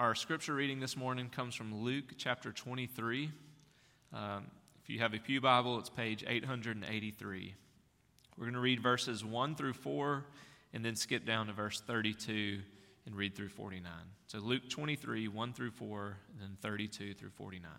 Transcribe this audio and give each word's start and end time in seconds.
Our 0.00 0.14
scripture 0.14 0.54
reading 0.54 0.80
this 0.80 0.96
morning 0.96 1.28
comes 1.28 1.54
from 1.54 1.82
Luke 1.82 2.14
chapter 2.16 2.52
23. 2.52 3.30
Um, 4.14 4.46
if 4.82 4.88
you 4.88 4.98
have 5.00 5.12
a 5.12 5.18
Pew 5.18 5.42
Bible, 5.42 5.78
it's 5.78 5.90
page 5.90 6.24
883. 6.26 7.54
We're 8.38 8.44
going 8.44 8.54
to 8.54 8.60
read 8.60 8.80
verses 8.80 9.22
1 9.22 9.56
through 9.56 9.74
4 9.74 10.24
and 10.72 10.82
then 10.82 10.96
skip 10.96 11.26
down 11.26 11.48
to 11.48 11.52
verse 11.52 11.82
32 11.82 12.60
and 13.04 13.14
read 13.14 13.36
through 13.36 13.50
49. 13.50 13.92
So 14.26 14.38
Luke 14.38 14.70
23, 14.70 15.28
1 15.28 15.52
through 15.52 15.72
4, 15.72 16.16
and 16.32 16.40
then 16.40 16.56
32 16.62 17.12
through 17.12 17.28
49. 17.28 17.70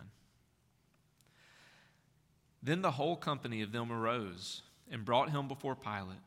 Then 2.62 2.82
the 2.82 2.92
whole 2.92 3.16
company 3.16 3.62
of 3.62 3.72
them 3.72 3.90
arose 3.90 4.62
and 4.88 5.04
brought 5.04 5.30
him 5.30 5.48
before 5.48 5.74
Pilate. 5.74 6.22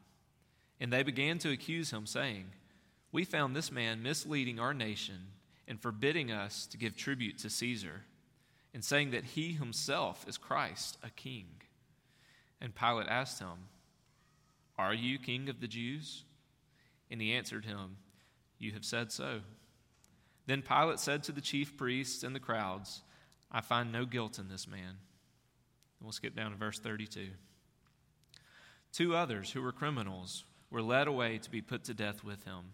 And 0.78 0.92
they 0.92 1.04
began 1.04 1.38
to 1.38 1.54
accuse 1.54 1.92
him, 1.92 2.06
saying, 2.06 2.48
We 3.14 3.24
found 3.24 3.56
this 3.56 3.72
man 3.72 4.04
misleading 4.04 4.60
our 4.60 4.74
nation 4.74 5.28
and 5.68 5.82
forbidding 5.82 6.32
us 6.32 6.68
to 6.68 6.78
give 6.78 6.96
tribute 6.96 7.38
to 7.40 7.50
Caesar, 7.50 8.04
and 8.74 8.84
saying 8.84 9.12
that 9.12 9.24
he 9.24 9.54
himself 9.54 10.26
is 10.28 10.38
Christ, 10.38 10.98
a 11.04 11.10
king. 11.10 11.48
And 12.62 12.76
Pilate 12.76 13.08
asked 13.08 13.40
him, 13.40 13.70
Are 14.78 14.94
you 14.94 15.18
king 15.18 15.50
of 15.50 15.62
the 15.62 15.68
Jews? 15.68 16.24
And 17.10 17.22
he 17.22 17.34
answered 17.34 17.66
him, 17.66 17.98
You 18.60 18.74
have 18.74 18.86
said 18.86 19.12
so. 19.12 19.42
Then 20.46 20.62
Pilate 20.62 21.00
said 21.00 21.24
to 21.24 21.32
the 21.32 21.42
chief 21.42 21.78
priests 21.78 22.24
and 22.24 22.36
the 22.36 22.40
crowds, 22.40 23.02
I 23.52 23.62
find 23.62 23.92
no 23.92 24.06
guilt 24.06 24.38
in 24.38 24.50
this 24.50 24.68
man. 24.68 24.80
And 24.90 24.98
we'll 26.02 26.12
skip 26.12 26.36
down 26.36 26.52
to 26.52 26.58
verse 26.58 26.80
32. 26.80 27.28
Two 28.92 29.16
others 29.16 29.52
who 29.52 29.62
were 29.62 29.72
criminals 29.72 30.44
were 30.70 30.82
led 30.82 31.08
away 31.08 31.38
to 31.38 31.50
be 31.50 31.62
put 31.62 31.84
to 31.86 31.94
death 31.94 32.24
with 32.24 32.44
him. 32.44 32.74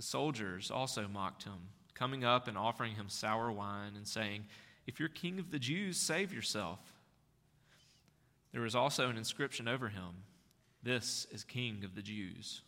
The 0.00 0.06
soldiers 0.06 0.70
also 0.70 1.06
mocked 1.06 1.42
him, 1.42 1.68
coming 1.92 2.24
up 2.24 2.48
and 2.48 2.56
offering 2.56 2.94
him 2.94 3.10
sour 3.10 3.52
wine 3.52 3.96
and 3.96 4.08
saying, 4.08 4.46
If 4.86 4.98
you're 4.98 5.10
king 5.10 5.38
of 5.38 5.50
the 5.50 5.58
Jews, 5.58 5.98
save 5.98 6.32
yourself. 6.32 6.78
There 8.52 8.62
was 8.62 8.74
also 8.74 9.10
an 9.10 9.18
inscription 9.18 9.68
over 9.68 9.90
him 9.90 10.24
This 10.82 11.26
is 11.30 11.44
King 11.44 11.84
of 11.84 11.94
the 11.94 12.00
Jews. 12.00 12.62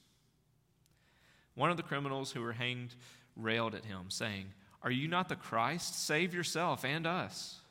One 1.54 1.70
of 1.70 1.78
the 1.78 1.82
criminals 1.82 2.32
who 2.32 2.42
were 2.42 2.52
hanged 2.52 2.96
railed 3.34 3.74
at 3.74 3.86
him, 3.86 4.10
saying, 4.10 4.48
Are 4.82 4.90
you 4.90 5.08
not 5.08 5.30
the 5.30 5.34
Christ? 5.34 6.04
Save 6.04 6.34
yourself 6.34 6.84
and 6.84 7.06
us. 7.06 7.62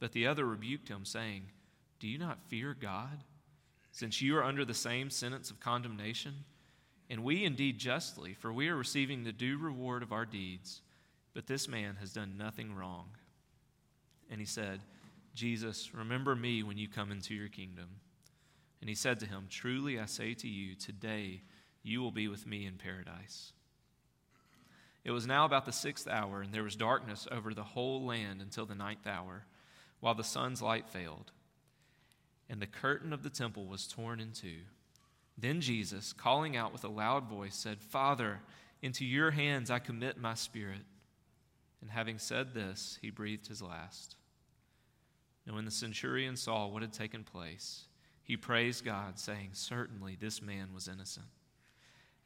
But 0.00 0.10
the 0.10 0.26
other 0.26 0.44
rebuked 0.44 0.88
him, 0.88 1.04
saying, 1.04 1.44
Do 2.00 2.08
you 2.08 2.18
not 2.18 2.48
fear 2.48 2.74
God, 2.74 3.22
since 3.92 4.20
you 4.20 4.36
are 4.36 4.42
under 4.42 4.64
the 4.64 4.74
same 4.74 5.08
sentence 5.08 5.52
of 5.52 5.60
condemnation? 5.60 6.34
And 7.10 7.24
we 7.24 7.44
indeed 7.44 7.78
justly, 7.78 8.34
for 8.34 8.52
we 8.52 8.68
are 8.68 8.76
receiving 8.76 9.24
the 9.24 9.32
due 9.32 9.58
reward 9.58 10.02
of 10.02 10.12
our 10.12 10.24
deeds. 10.24 10.80
But 11.34 11.46
this 11.46 11.68
man 11.68 11.96
has 12.00 12.12
done 12.12 12.36
nothing 12.38 12.74
wrong. 12.74 13.08
And 14.30 14.40
he 14.40 14.46
said, 14.46 14.80
Jesus, 15.34 15.94
remember 15.94 16.34
me 16.34 16.62
when 16.62 16.78
you 16.78 16.88
come 16.88 17.10
into 17.10 17.34
your 17.34 17.48
kingdom. 17.48 17.88
And 18.80 18.88
he 18.88 18.94
said 18.94 19.20
to 19.20 19.26
him, 19.26 19.46
Truly 19.48 19.98
I 19.98 20.06
say 20.06 20.34
to 20.34 20.48
you, 20.48 20.74
today 20.74 21.42
you 21.82 22.00
will 22.00 22.10
be 22.10 22.28
with 22.28 22.46
me 22.46 22.66
in 22.66 22.74
paradise. 22.74 23.52
It 25.04 25.10
was 25.10 25.26
now 25.26 25.44
about 25.44 25.66
the 25.66 25.72
sixth 25.72 26.06
hour, 26.06 26.42
and 26.42 26.52
there 26.52 26.62
was 26.62 26.76
darkness 26.76 27.26
over 27.30 27.54
the 27.54 27.62
whole 27.62 28.04
land 28.04 28.40
until 28.40 28.66
the 28.66 28.74
ninth 28.74 29.06
hour, 29.06 29.46
while 30.00 30.14
the 30.14 30.22
sun's 30.22 30.62
light 30.62 30.88
failed. 30.88 31.32
And 32.48 32.60
the 32.60 32.66
curtain 32.66 33.12
of 33.12 33.22
the 33.22 33.30
temple 33.30 33.66
was 33.66 33.86
torn 33.86 34.20
in 34.20 34.32
two. 34.32 34.60
Then 35.36 35.60
Jesus, 35.60 36.12
calling 36.12 36.56
out 36.56 36.72
with 36.72 36.84
a 36.84 36.88
loud 36.88 37.28
voice, 37.28 37.54
said, 37.54 37.80
Father, 37.80 38.40
into 38.80 39.04
your 39.04 39.30
hands 39.30 39.70
I 39.70 39.78
commit 39.78 40.18
my 40.18 40.34
spirit. 40.34 40.84
And 41.80 41.90
having 41.90 42.18
said 42.18 42.54
this, 42.54 42.98
he 43.00 43.10
breathed 43.10 43.48
his 43.48 43.62
last. 43.62 44.16
And 45.46 45.56
when 45.56 45.64
the 45.64 45.70
centurion 45.70 46.36
saw 46.36 46.66
what 46.66 46.82
had 46.82 46.92
taken 46.92 47.24
place, 47.24 47.86
he 48.22 48.36
praised 48.36 48.84
God, 48.84 49.18
saying, 49.18 49.50
Certainly 49.52 50.16
this 50.20 50.40
man 50.40 50.68
was 50.72 50.86
innocent. 50.86 51.26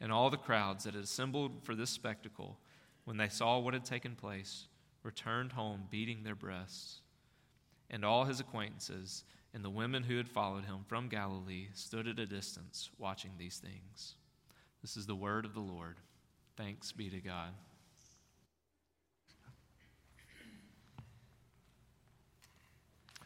And 0.00 0.12
all 0.12 0.28
the 0.28 0.36
crowds 0.36 0.84
that 0.84 0.94
had 0.94 1.04
assembled 1.04 1.62
for 1.62 1.74
this 1.74 1.90
spectacle, 1.90 2.58
when 3.04 3.16
they 3.16 3.28
saw 3.28 3.58
what 3.58 3.72
had 3.72 3.84
taken 3.84 4.14
place, 4.14 4.66
returned 5.02 5.52
home 5.52 5.84
beating 5.90 6.22
their 6.22 6.34
breasts. 6.34 7.00
And 7.90 8.04
all 8.04 8.24
his 8.24 8.40
acquaintances 8.40 9.24
and 9.54 9.64
the 9.64 9.70
women 9.70 10.02
who 10.02 10.16
had 10.16 10.28
followed 10.28 10.64
him 10.64 10.84
from 10.86 11.08
Galilee 11.08 11.68
stood 11.72 12.08
at 12.08 12.18
a 12.18 12.26
distance 12.26 12.90
watching 12.98 13.32
these 13.38 13.56
things. 13.56 14.16
This 14.82 14.96
is 14.96 15.06
the 15.06 15.14
word 15.14 15.44
of 15.44 15.54
the 15.54 15.60
Lord. 15.60 15.96
Thanks 16.56 16.92
be 16.92 17.08
to 17.10 17.20
God. 17.20 17.54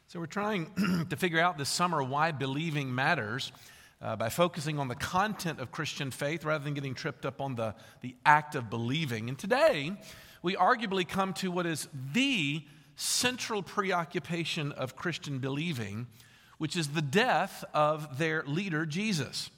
So, 0.09 0.19
we're 0.19 0.27
trying 0.27 1.07
to 1.11 1.17
figure 1.17 1.39
out 1.39 1.57
this 1.57 1.69
summer 1.69 2.03
why 2.03 2.33
believing 2.33 2.93
matters 2.93 3.53
uh, 4.03 4.17
by 4.17 4.29
focusing 4.29 4.79
on 4.79 4.89
the 4.89 4.95
content 4.95 5.61
of 5.61 5.71
Christian 5.71 6.11
faith 6.11 6.45
rather 6.45 6.65
than 6.65 6.75
getting 6.75 6.95
tripped 6.95 7.25
up 7.27 7.41
on 7.41 7.55
the, 7.55 7.75
the 8.01 8.17
act 8.25 8.55
of 8.55 8.71
believing. 8.71 9.29
And 9.29 9.39
today, 9.39 9.93
we 10.43 10.57
arguably 10.57 11.07
come 11.07 11.33
to 11.35 11.51
what 11.51 11.67
is 11.67 11.89
the 12.13 12.65
central 13.01 13.63
preoccupation 13.63 14.73
of 14.73 14.95
Christian 14.95 15.39
believing, 15.39 16.07
which 16.59 16.77
is 16.77 16.89
the 16.89 17.01
death 17.01 17.65
of 17.73 18.19
their 18.19 18.43
leader, 18.43 18.85
Jesus. 18.85 19.49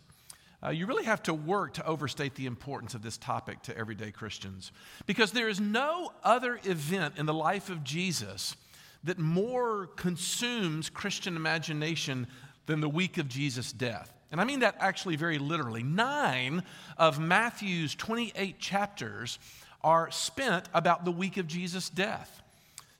Uh, 0.64 0.70
you 0.70 0.86
really 0.86 1.04
have 1.04 1.20
to 1.24 1.34
work 1.34 1.74
to 1.74 1.84
overstate 1.84 2.36
the 2.36 2.46
importance 2.46 2.94
of 2.94 3.02
this 3.02 3.18
topic 3.18 3.60
to 3.62 3.76
everyday 3.76 4.12
Christians 4.12 4.70
because 5.06 5.32
there 5.32 5.48
is 5.48 5.58
no 5.58 6.12
other 6.22 6.60
event 6.62 7.14
in 7.16 7.26
the 7.26 7.34
life 7.34 7.68
of 7.68 7.82
Jesus 7.82 8.54
that 9.02 9.18
more 9.18 9.88
consumes 9.96 10.88
Christian 10.88 11.34
imagination 11.34 12.28
than 12.66 12.80
the 12.80 12.88
week 12.88 13.18
of 13.18 13.26
Jesus' 13.28 13.72
death. 13.72 14.14
And 14.30 14.40
I 14.40 14.44
mean 14.44 14.60
that 14.60 14.76
actually 14.78 15.16
very 15.16 15.38
literally. 15.38 15.82
Nine 15.82 16.62
of 16.96 17.18
Matthew's 17.18 17.96
28 17.96 18.60
chapters 18.60 19.40
are 19.82 20.12
spent 20.12 20.68
about 20.72 21.04
the 21.04 21.10
week 21.10 21.38
of 21.38 21.48
Jesus' 21.48 21.90
death 21.90 22.41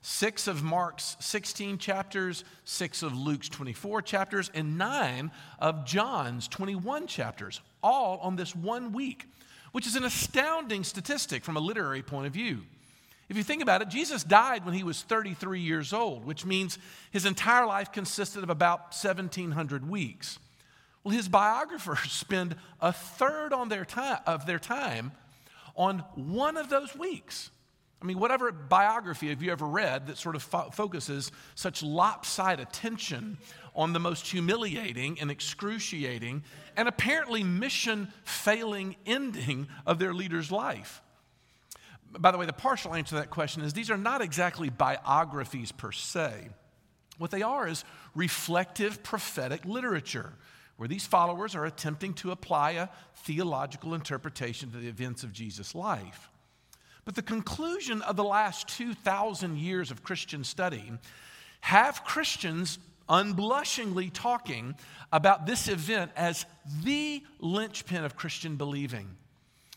six 0.03 0.47
of 0.47 0.61
Mark's 0.61 1.15
16 1.21 1.77
chapters, 1.77 2.43
six 2.65 3.01
of 3.03 3.17
Luke's 3.17 3.47
24 3.47 4.01
chapters, 4.01 4.51
and 4.53 4.77
nine 4.77 5.31
of 5.59 5.85
John's 5.85 6.47
21 6.49 7.07
chapters, 7.07 7.61
all 7.81 8.19
on 8.21 8.35
this 8.35 8.53
one 8.53 8.91
week, 8.91 9.25
which 9.71 9.87
is 9.87 9.95
an 9.95 10.03
astounding 10.03 10.83
statistic 10.83 11.43
from 11.43 11.55
a 11.55 11.61
literary 11.61 12.03
point 12.03 12.27
of 12.27 12.33
view. 12.33 12.59
If 13.29 13.37
you 13.37 13.43
think 13.43 13.63
about 13.63 13.81
it, 13.81 13.87
Jesus 13.87 14.25
died 14.25 14.65
when 14.65 14.73
he 14.73 14.83
was 14.83 15.01
33 15.01 15.61
years 15.61 15.93
old, 15.93 16.25
which 16.25 16.45
means 16.45 16.77
his 17.11 17.25
entire 17.25 17.65
life 17.65 17.93
consisted 17.93 18.43
of 18.43 18.49
about 18.49 18.93
1,700 18.93 19.89
weeks. 19.89 20.37
Well, 21.03 21.15
his 21.15 21.29
biographers 21.29 21.99
spend 22.11 22.57
a 22.81 22.91
third 22.91 23.53
on 23.53 23.69
their 23.69 23.85
time, 23.85 24.19
of 24.27 24.45
their 24.45 24.59
time 24.59 25.13
on 25.75 25.99
one 26.15 26.57
of 26.57 26.67
those 26.67 26.93
weeks. 26.93 27.49
I 28.03 28.05
mean, 28.05 28.19
whatever 28.19 28.51
biography 28.51 29.29
have 29.29 29.41
you 29.41 29.53
ever 29.53 29.65
read 29.65 30.07
that 30.07 30.17
sort 30.17 30.35
of 30.35 30.43
fo- 30.43 30.69
focuses 30.71 31.31
such 31.55 31.81
lopsided 31.81 32.67
attention 32.67 33.37
on 33.73 33.93
the 33.93 33.99
most 33.99 34.27
humiliating 34.27 35.21
and 35.21 35.31
excruciating 35.31 36.43
and 36.75 36.89
apparently 36.89 37.45
mission 37.45 38.11
failing 38.25 38.97
ending 39.05 39.69
of 39.85 39.99
their 39.99 40.13
leader's 40.13 40.51
life? 40.51 41.01
By 42.11 42.31
the 42.31 42.37
way, 42.37 42.45
the 42.45 42.51
partial 42.51 42.93
answer 42.93 43.11
to 43.11 43.15
that 43.15 43.29
question 43.29 43.63
is 43.63 43.71
these 43.71 43.89
are 43.89 43.97
not 43.97 44.21
exactly 44.21 44.69
biographies 44.69 45.71
per 45.71 45.93
se. 45.93 46.49
What 47.17 47.31
they 47.31 47.41
are 47.41 47.69
is 47.69 47.85
reflective 48.15 49.01
prophetic 49.01 49.63
literature, 49.63 50.33
where 50.75 50.89
these 50.89 51.05
followers 51.05 51.55
are 51.55 51.65
attempting 51.65 52.15
to 52.15 52.31
apply 52.31 52.71
a 52.71 52.89
theological 53.15 53.93
interpretation 53.93 54.71
to 54.71 54.77
the 54.77 54.89
events 54.89 55.23
of 55.23 55.31
Jesus' 55.31 55.73
life. 55.73 56.29
But 57.05 57.15
the 57.15 57.21
conclusion 57.21 58.01
of 58.03 58.15
the 58.15 58.23
last 58.23 58.67
2,000 58.69 59.57
years 59.57 59.91
of 59.91 60.03
Christian 60.03 60.43
study 60.43 60.91
have 61.61 62.03
Christians 62.03 62.79
unblushingly 63.09 64.09
talking 64.09 64.75
about 65.11 65.45
this 65.45 65.67
event 65.67 66.11
as 66.15 66.45
the 66.83 67.23
linchpin 67.39 68.03
of 68.03 68.15
Christian 68.15 68.55
believing. 68.55 69.17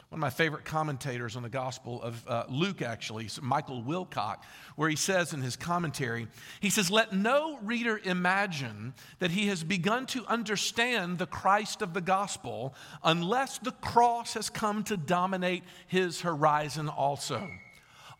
One 0.08 0.20
of 0.20 0.20
my 0.20 0.30
favorite 0.30 0.64
commentators 0.64 1.34
on 1.34 1.42
the 1.42 1.48
Gospel 1.48 2.00
of 2.00 2.28
uh, 2.28 2.44
Luke, 2.48 2.80
actually, 2.80 3.28
Michael 3.42 3.82
Wilcock, 3.82 4.36
where 4.76 4.88
he 4.88 4.94
says 4.94 5.32
in 5.32 5.42
his 5.42 5.56
commentary, 5.56 6.28
he 6.60 6.70
says, 6.70 6.92
Let 6.92 7.12
no 7.12 7.58
reader 7.58 8.00
imagine 8.04 8.94
that 9.18 9.32
he 9.32 9.48
has 9.48 9.64
begun 9.64 10.06
to 10.06 10.24
understand 10.26 11.18
the 11.18 11.26
Christ 11.26 11.82
of 11.82 11.92
the 11.92 12.00
Gospel 12.00 12.72
unless 13.02 13.58
the 13.58 13.72
cross 13.72 14.34
has 14.34 14.48
come 14.48 14.84
to 14.84 14.96
dominate 14.96 15.64
his 15.88 16.20
horizon 16.20 16.88
also. 16.88 17.48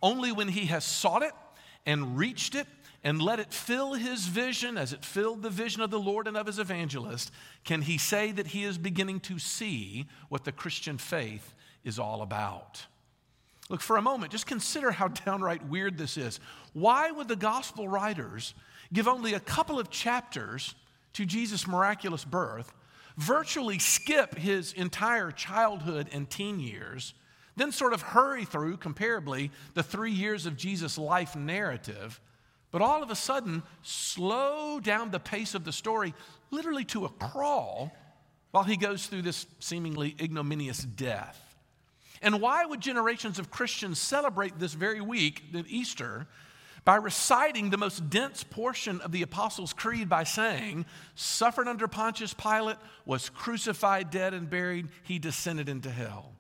Only 0.03 0.33
when 0.33 0.49
he 0.49 0.67
has 0.67 0.85
sought 0.85 1.23
it 1.23 1.33
and 1.87 2.19
reached 2.19 2.57
it 2.57 2.67
and 3.05 3.23
let 3.23 3.39
it 3.39 3.55
fill 3.55 3.95
his 3.95 4.27
vision 4.27 4.77
as 4.77 4.93
it 4.93 5.05
filled 5.05 5.41
the 5.41 5.51
vision 5.51 5.83
of 5.83 5.93
the 5.93 6.01
Lord 6.01 6.27
and 6.27 6.37
of 6.37 6.47
his 6.47 6.59
evangelist, 6.59 7.31
can 7.63 7.83
he 7.83 7.97
say 7.97 8.33
that 8.33 8.49
he 8.49 8.65
is 8.65 8.77
beginning 8.77 9.21
to 9.21 9.39
see 9.39 10.07
what 10.29 10.43
the 10.43 10.51
Christian 10.51 10.99
faith 10.99 11.55
is 11.87 11.99
all 11.99 12.21
about. 12.21 12.85
Look, 13.71 13.81
for 13.81 13.97
a 13.97 14.03
moment, 14.03 14.33
just 14.33 14.47
consider 14.47 14.91
how 14.91 15.09
downright 15.25 15.67
weird 15.67 15.97
this 15.97 16.19
is. 16.19 16.39
Why 16.75 17.11
would 17.11 17.29
the 17.29 17.37
gospel 17.37 17.89
writers 17.89 18.53
give 18.93 19.09
only 19.09 19.33
a 19.33 19.41
couple 19.41 19.81
of 19.81 19.89
chapters 19.89 20.75
to 21.15 21.25
Jesus' 21.25 21.67
miraculous 21.67 22.25
birth, 22.25 22.75
virtually 23.17 23.79
skip 23.79 24.37
his 24.37 24.75
entire 24.75 25.31
childhood 25.31 26.09
and 26.13 26.29
teen 26.29 26.61
years, 26.61 27.15
then 27.57 27.73
sort 27.73 27.95
of 27.95 28.03
hurry 28.03 28.45
through, 28.45 28.77
comparably, 28.77 29.51
the 29.73 29.83
three 29.83 30.13
years 30.13 30.45
of 30.45 30.57
Jesus' 30.57 30.99
life 30.99 31.35
narrative, 31.35 32.21
but 32.71 32.83
all 32.83 33.03
of 33.03 33.11
a 33.11 33.17
sudden 33.17 33.63
slow 33.83 34.79
down 34.79 35.11
the 35.11 35.19
pace 35.19 35.55
of 35.55 35.65
the 35.65 35.73
story, 35.73 36.13
literally 36.51 36.85
to 36.85 37.07
a 37.07 37.09
crawl, 37.09 37.91
while 38.51 38.65
he 38.65 38.77
goes 38.77 39.07
through 39.07 39.23
this 39.23 39.47
seemingly 39.59 40.15
ignominious 40.21 40.79
death? 40.79 41.46
And 42.23 42.41
why 42.41 42.65
would 42.65 42.81
generations 42.81 43.39
of 43.39 43.51
Christians 43.51 43.99
celebrate 43.99 44.59
this 44.59 44.75
very 44.75 45.01
week, 45.01 45.43
Easter, 45.69 46.27
by 46.85 46.97
reciting 46.97 47.71
the 47.71 47.77
most 47.77 48.09
dense 48.11 48.45
portion 48.45 49.01
of 49.01 49.11
the 49.11 49.23
Apostles' 49.23 49.73
Creed 49.73 50.09
by 50.09 50.23
saying, 50.23 50.87
suffered 51.17 51.67
under 51.67 51.89
Pontius 51.89 52.33
Pilate, 52.33 52.77
was 53.05 53.29
crucified, 53.29 54.11
dead, 54.11 54.35
and 54.35 54.49
buried, 54.49 54.89
he 55.03 55.19
descended 55.19 55.69
into 55.69 55.91
hell? 55.91 56.33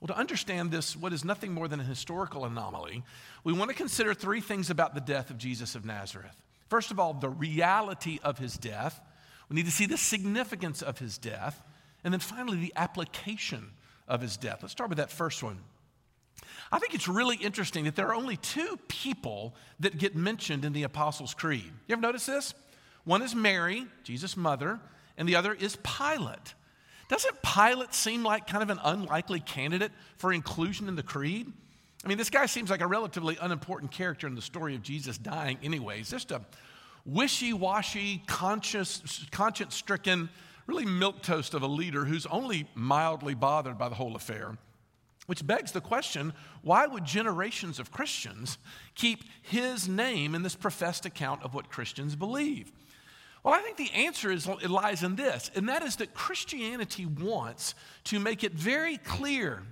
Well, 0.00 0.08
to 0.08 0.18
understand 0.18 0.70
this, 0.70 0.94
what 0.94 1.14
is 1.14 1.24
nothing 1.24 1.52
more 1.52 1.66
than 1.66 1.80
a 1.80 1.84
historical 1.84 2.44
anomaly, 2.44 3.04
we 3.42 3.54
want 3.54 3.70
to 3.70 3.76
consider 3.76 4.12
three 4.12 4.42
things 4.42 4.68
about 4.68 4.94
the 4.94 5.00
death 5.00 5.30
of 5.30 5.38
Jesus 5.38 5.74
of 5.74 5.86
Nazareth. 5.86 6.44
First 6.68 6.90
of 6.90 7.00
all, 7.00 7.14
the 7.14 7.30
reality 7.30 8.18
of 8.22 8.36
his 8.36 8.58
death. 8.58 9.00
We 9.48 9.56
need 9.56 9.64
to 9.66 9.72
see 9.72 9.86
the 9.86 9.96
significance 9.96 10.82
of 10.82 10.98
his 10.98 11.16
death. 11.16 11.62
And 12.02 12.12
then 12.12 12.20
finally, 12.20 12.58
the 12.58 12.72
application 12.76 13.70
of 14.08 14.20
his 14.20 14.36
death. 14.36 14.58
Let's 14.62 14.72
start 14.72 14.90
with 14.90 14.98
that 14.98 15.10
first 15.10 15.42
one. 15.42 15.58
I 16.72 16.78
think 16.78 16.94
it's 16.94 17.08
really 17.08 17.36
interesting 17.36 17.84
that 17.84 17.94
there 17.94 18.08
are 18.08 18.14
only 18.14 18.36
two 18.36 18.78
people 18.88 19.54
that 19.80 19.98
get 19.98 20.16
mentioned 20.16 20.64
in 20.64 20.72
the 20.72 20.82
Apostles' 20.82 21.34
Creed. 21.34 21.70
You 21.86 21.92
ever 21.92 22.02
notice 22.02 22.26
this? 22.26 22.54
One 23.04 23.22
is 23.22 23.34
Mary, 23.34 23.86
Jesus' 24.02 24.36
mother, 24.36 24.80
and 25.16 25.28
the 25.28 25.36
other 25.36 25.52
is 25.52 25.76
Pilate. 25.76 26.54
Doesn't 27.08 27.42
Pilate 27.42 27.94
seem 27.94 28.22
like 28.22 28.46
kind 28.46 28.62
of 28.62 28.70
an 28.70 28.80
unlikely 28.82 29.40
candidate 29.40 29.92
for 30.16 30.32
inclusion 30.32 30.88
in 30.88 30.96
the 30.96 31.02
creed? 31.02 31.52
I 32.04 32.08
mean, 32.08 32.18
this 32.18 32.30
guy 32.30 32.46
seems 32.46 32.70
like 32.70 32.80
a 32.80 32.86
relatively 32.86 33.36
unimportant 33.40 33.90
character 33.92 34.26
in 34.26 34.34
the 34.34 34.42
story 34.42 34.74
of 34.74 34.82
Jesus 34.82 35.18
dying, 35.18 35.58
anyways. 35.62 36.10
Just 36.10 36.32
a 36.32 36.40
wishy 37.06 37.52
washy, 37.52 38.22
conscience 38.26 39.02
stricken 39.68 40.28
really 40.66 40.86
milquetoast 40.86 41.54
of 41.54 41.62
a 41.62 41.66
leader 41.66 42.04
who's 42.04 42.26
only 42.26 42.68
mildly 42.74 43.34
bothered 43.34 43.78
by 43.78 43.88
the 43.88 43.94
whole 43.94 44.16
affair. 44.16 44.56
Which 45.26 45.46
begs 45.46 45.72
the 45.72 45.80
question 45.80 46.32
why 46.62 46.86
would 46.86 47.04
generations 47.04 47.78
of 47.78 47.90
Christians 47.90 48.58
keep 48.94 49.24
his 49.42 49.88
name 49.88 50.34
in 50.34 50.42
this 50.42 50.54
professed 50.54 51.06
account 51.06 51.42
of 51.42 51.54
what 51.54 51.70
Christians 51.70 52.16
believe? 52.16 52.70
Well, 53.42 53.54
I 53.54 53.60
think 53.60 53.76
the 53.76 53.92
answer 53.92 54.30
is, 54.30 54.46
it 54.46 54.70
lies 54.70 55.02
in 55.02 55.16
this, 55.16 55.50
and 55.54 55.68
that 55.68 55.82
is 55.82 55.96
that 55.96 56.14
Christianity 56.14 57.04
wants 57.04 57.74
to 58.04 58.18
make 58.18 58.42
it 58.42 58.52
very 58.52 58.96
clear 58.96 59.62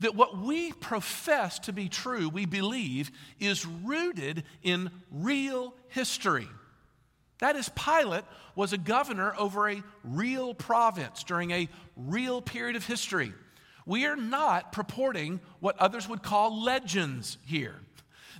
that 0.00 0.16
what 0.16 0.38
we 0.38 0.72
profess 0.72 1.58
to 1.60 1.72
be 1.72 1.88
true, 1.88 2.28
we 2.28 2.46
believe, 2.46 3.10
is 3.38 3.64
rooted 3.64 4.44
in 4.62 4.90
real 5.10 5.72
history. 5.88 6.48
That 7.38 7.56
is, 7.56 7.68
Pilate 7.68 8.24
was 8.54 8.72
a 8.72 8.78
governor 8.78 9.34
over 9.38 9.68
a 9.68 9.82
real 10.02 10.54
province 10.54 11.22
during 11.22 11.50
a 11.50 11.68
real 11.96 12.40
period 12.40 12.76
of 12.76 12.86
history. 12.86 13.32
We 13.84 14.06
are 14.06 14.16
not 14.16 14.72
purporting 14.72 15.40
what 15.60 15.78
others 15.78 16.08
would 16.08 16.22
call 16.22 16.62
legends 16.62 17.38
here. 17.44 17.76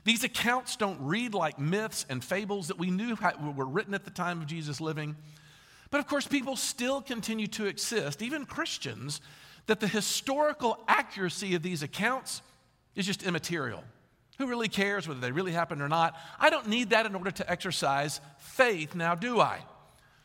These 0.04 0.25
accounts 0.25 0.76
don't 0.76 1.00
read 1.00 1.34
like 1.34 1.58
myths 1.58 2.06
and 2.08 2.22
fables 2.22 2.69
that 2.69 2.78
we 2.78 2.90
knew 2.90 3.16
were 3.54 3.66
written 3.66 3.94
at 3.94 4.04
the 4.04 4.10
time 4.10 4.40
of 4.40 4.46
Jesus 4.46 4.81
living. 4.81 5.16
But 5.90 6.00
of 6.00 6.06
course, 6.06 6.26
people 6.26 6.56
still 6.56 7.00
continue 7.00 7.46
to 7.49 7.66
exist, 7.66 8.22
even 8.22 8.46
Christians, 8.46 9.20
that 9.66 9.81
the 9.81 9.88
historical 9.88 10.78
accuracy 10.88 11.54
of 11.54 11.62
these 11.62 11.82
accounts 11.82 12.42
is 12.94 13.06
just 13.06 13.22
immaterial. 13.22 13.84
Who 14.38 14.46
really 14.46 14.68
cares 14.68 15.08
whether 15.08 15.20
they 15.20 15.32
really 15.32 15.52
happened 15.52 15.80
or 15.80 15.88
not? 15.88 16.16
I 16.38 16.50
don't 16.50 16.68
need 16.68 16.90
that 16.90 17.06
in 17.06 17.14
order 17.14 17.30
to 17.30 17.50
exercise 17.50 18.20
faith, 18.38 18.94
now 18.94 19.14
do 19.14 19.40
I? 19.40 19.60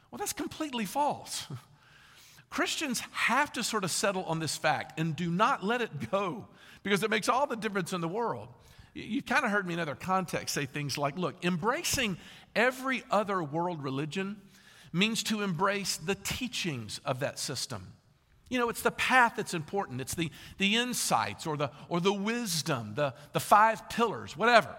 Well, 0.10 0.18
that's 0.18 0.34
completely 0.34 0.86
false. 0.86 1.48
Christians 2.50 3.02
have 3.12 3.54
to 3.54 3.64
sort 3.64 3.86
of 3.86 3.92
settle 3.92 4.26
on 4.26 4.40
this 4.40 4.58
fact 4.58 5.00
and 5.00 5.16
do 5.16 5.32
not 5.32 5.64
let 5.64 5.82
it 5.82 6.12
go 6.12 6.48
because 6.84 7.02
it 7.02 7.10
makes 7.10 7.30
all 7.30 7.48
the 7.48 7.56
difference 7.56 7.94
in 7.94 8.02
the 8.02 8.10
world. 8.10 8.50
You've 8.94 9.26
kind 9.26 9.46
of 9.46 9.52
heard 9.52 9.66
me 9.66 9.76
in 9.76 9.80
other 9.80 9.96
contexts 9.96 10.54
say 10.54 10.66
things 10.66 10.98
like, 10.98 11.18
look, 11.18 11.46
embracing 11.46 12.18
every 12.54 13.04
other 13.10 13.42
world 13.42 13.82
religion 13.82 14.42
means 14.92 15.24
to 15.24 15.42
embrace 15.42 15.96
the 15.96 16.16
teachings 16.16 17.00
of 17.06 17.22
that 17.22 17.40
system. 17.40 17.94
You 18.52 18.60
know, 18.60 18.68
it's 18.68 18.82
the 18.82 18.92
path 18.92 19.36
that's 19.38 19.54
important. 19.54 20.02
It's 20.02 20.14
the, 20.14 20.30
the 20.58 20.76
insights 20.76 21.48
or 21.48 21.56
the, 21.56 21.72
or 21.88 22.02
the 22.02 22.12
wisdom, 22.12 22.96
the, 22.96 23.14
the 23.32 23.40
five 23.40 23.88
pillars, 23.88 24.36
whatever. 24.36 24.76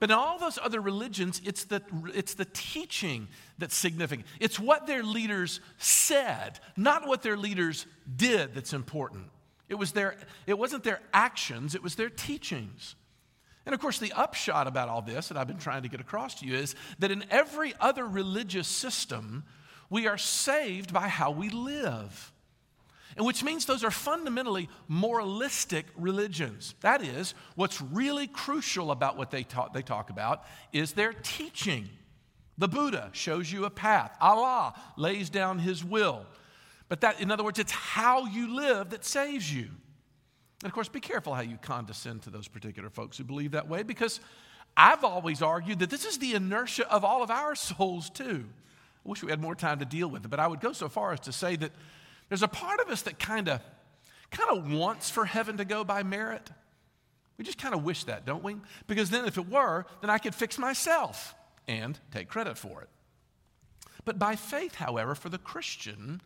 But 0.00 0.10
in 0.10 0.16
all 0.16 0.40
those 0.40 0.58
other 0.60 0.80
religions, 0.80 1.40
it's 1.44 1.64
the, 1.66 1.82
it's 2.12 2.34
the 2.34 2.46
teaching 2.46 3.28
that's 3.58 3.76
significant. 3.76 4.26
It's 4.40 4.58
what 4.58 4.88
their 4.88 5.04
leaders 5.04 5.60
said, 5.78 6.58
not 6.76 7.06
what 7.06 7.22
their 7.22 7.36
leaders 7.36 7.86
did 8.16 8.56
that's 8.56 8.72
important. 8.72 9.26
It, 9.68 9.76
was 9.76 9.92
their, 9.92 10.16
it 10.48 10.58
wasn't 10.58 10.82
their 10.82 11.00
actions, 11.12 11.76
it 11.76 11.82
was 11.82 11.94
their 11.94 12.10
teachings. 12.10 12.96
And 13.66 13.72
of 13.72 13.80
course, 13.80 14.00
the 14.00 14.12
upshot 14.14 14.66
about 14.66 14.88
all 14.88 15.00
this 15.00 15.28
that 15.28 15.36
I've 15.36 15.46
been 15.46 15.58
trying 15.58 15.84
to 15.84 15.88
get 15.88 16.00
across 16.00 16.34
to 16.40 16.46
you 16.46 16.56
is 16.56 16.74
that 16.98 17.12
in 17.12 17.24
every 17.30 17.72
other 17.78 18.04
religious 18.04 18.66
system, 18.66 19.44
we 19.90 20.08
are 20.08 20.18
saved 20.18 20.92
by 20.92 21.06
how 21.06 21.30
we 21.30 21.50
live 21.50 22.32
and 23.16 23.24
which 23.24 23.44
means 23.44 23.66
those 23.66 23.84
are 23.84 23.90
fundamentally 23.90 24.68
moralistic 24.88 25.86
religions. 25.96 26.74
That 26.80 27.02
is, 27.02 27.34
what's 27.54 27.80
really 27.80 28.26
crucial 28.26 28.90
about 28.90 29.16
what 29.16 29.30
they 29.30 29.44
talk, 29.44 29.72
they 29.72 29.82
talk 29.82 30.10
about 30.10 30.44
is 30.72 30.92
their 30.92 31.12
teaching. 31.12 31.88
The 32.58 32.68
Buddha 32.68 33.10
shows 33.12 33.50
you 33.50 33.64
a 33.64 33.70
path, 33.70 34.16
Allah 34.20 34.74
lays 34.96 35.30
down 35.30 35.58
his 35.58 35.84
will. 35.84 36.26
But 36.88 37.00
that, 37.00 37.20
in 37.20 37.30
other 37.30 37.42
words, 37.42 37.58
it's 37.58 37.72
how 37.72 38.26
you 38.26 38.54
live 38.54 38.90
that 38.90 39.04
saves 39.04 39.52
you. 39.52 39.68
And 40.62 40.70
of 40.70 40.72
course, 40.72 40.88
be 40.88 41.00
careful 41.00 41.34
how 41.34 41.42
you 41.42 41.58
condescend 41.60 42.22
to 42.22 42.30
those 42.30 42.48
particular 42.48 42.90
folks 42.90 43.18
who 43.18 43.24
believe 43.24 43.52
that 43.52 43.68
way 43.68 43.82
because 43.82 44.20
I've 44.76 45.04
always 45.04 45.40
argued 45.42 45.78
that 45.80 45.90
this 45.90 46.04
is 46.04 46.18
the 46.18 46.34
inertia 46.34 46.90
of 46.92 47.04
all 47.04 47.22
of 47.22 47.30
our 47.30 47.54
souls, 47.54 48.10
too. 48.10 48.44
I 49.04 49.08
wish 49.08 49.22
we 49.22 49.30
had 49.30 49.40
more 49.40 49.54
time 49.54 49.78
to 49.80 49.84
deal 49.84 50.08
with 50.08 50.24
it, 50.24 50.28
but 50.28 50.40
I 50.40 50.46
would 50.46 50.60
go 50.60 50.72
so 50.72 50.88
far 50.88 51.12
as 51.12 51.20
to 51.20 51.32
say 51.32 51.56
that 51.56 51.72
there's 52.28 52.42
a 52.42 52.48
part 52.48 52.80
of 52.80 52.88
us 52.88 53.02
that 53.02 53.18
kind 53.18 53.48
of 53.48 53.60
kind 54.30 54.58
of 54.58 54.72
wants 54.72 55.10
for 55.10 55.24
heaven 55.24 55.58
to 55.58 55.64
go 55.64 55.84
by 55.84 56.02
merit. 56.02 56.50
We 57.38 57.44
just 57.44 57.58
kind 57.58 57.74
of 57.74 57.84
wish 57.84 58.04
that, 58.04 58.24
don't 58.24 58.42
we? 58.42 58.56
Because 58.86 59.10
then 59.10 59.26
if 59.26 59.38
it 59.38 59.48
were, 59.48 59.86
then 60.00 60.10
I 60.10 60.18
could 60.18 60.34
fix 60.34 60.58
myself 60.58 61.34
and 61.66 61.98
take 62.12 62.28
credit 62.28 62.58
for 62.58 62.82
it. 62.82 62.88
But 64.04 64.18
by 64.18 64.36
faith, 64.36 64.74
however, 64.74 65.14
for 65.14 65.28
the 65.28 65.38
Christian, 65.38 66.20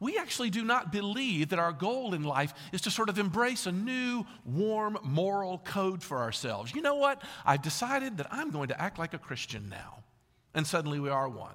we 0.00 0.16
actually 0.16 0.50
do 0.50 0.64
not 0.64 0.92
believe 0.92 1.48
that 1.48 1.58
our 1.58 1.72
goal 1.72 2.14
in 2.14 2.22
life 2.22 2.54
is 2.72 2.82
to 2.82 2.90
sort 2.90 3.08
of 3.08 3.18
embrace 3.18 3.66
a 3.66 3.72
new, 3.72 4.24
warm 4.44 4.98
moral 5.02 5.58
code 5.58 6.02
for 6.02 6.18
ourselves. 6.18 6.74
You 6.74 6.82
know 6.82 6.94
what? 6.94 7.22
I've 7.44 7.62
decided 7.62 8.18
that 8.18 8.28
I'm 8.30 8.50
going 8.50 8.68
to 8.68 8.80
act 8.80 8.98
like 8.98 9.14
a 9.14 9.18
Christian 9.18 9.68
now. 9.68 10.04
And 10.54 10.66
suddenly 10.66 11.00
we 11.00 11.08
are 11.08 11.28
one. 11.28 11.54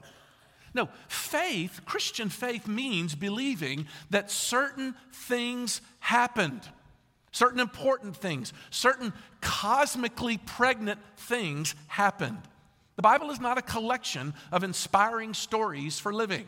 No, 0.74 0.89
faith, 1.08 1.82
Christian 1.86 2.30
faith 2.30 2.68
means 2.68 3.13
believing 3.13 3.88
that 4.10 4.32
certain 4.32 4.96
things 5.12 5.82
happened, 6.00 6.62
certain 7.32 7.60
important 7.60 8.18
things, 8.18 8.53
certain 8.72 9.13
cosmically 9.39 10.38
pregnant 10.38 11.00
things 11.15 11.75
happened. 11.88 12.42
The 12.96 13.03
Bible 13.03 13.30
is 13.32 13.39
not 13.39 13.58
a 13.58 13.62
collection 13.62 14.34
of 14.51 14.63
inspiring 14.63 15.34
stories 15.34 16.00
for 16.00 16.13
living 16.13 16.48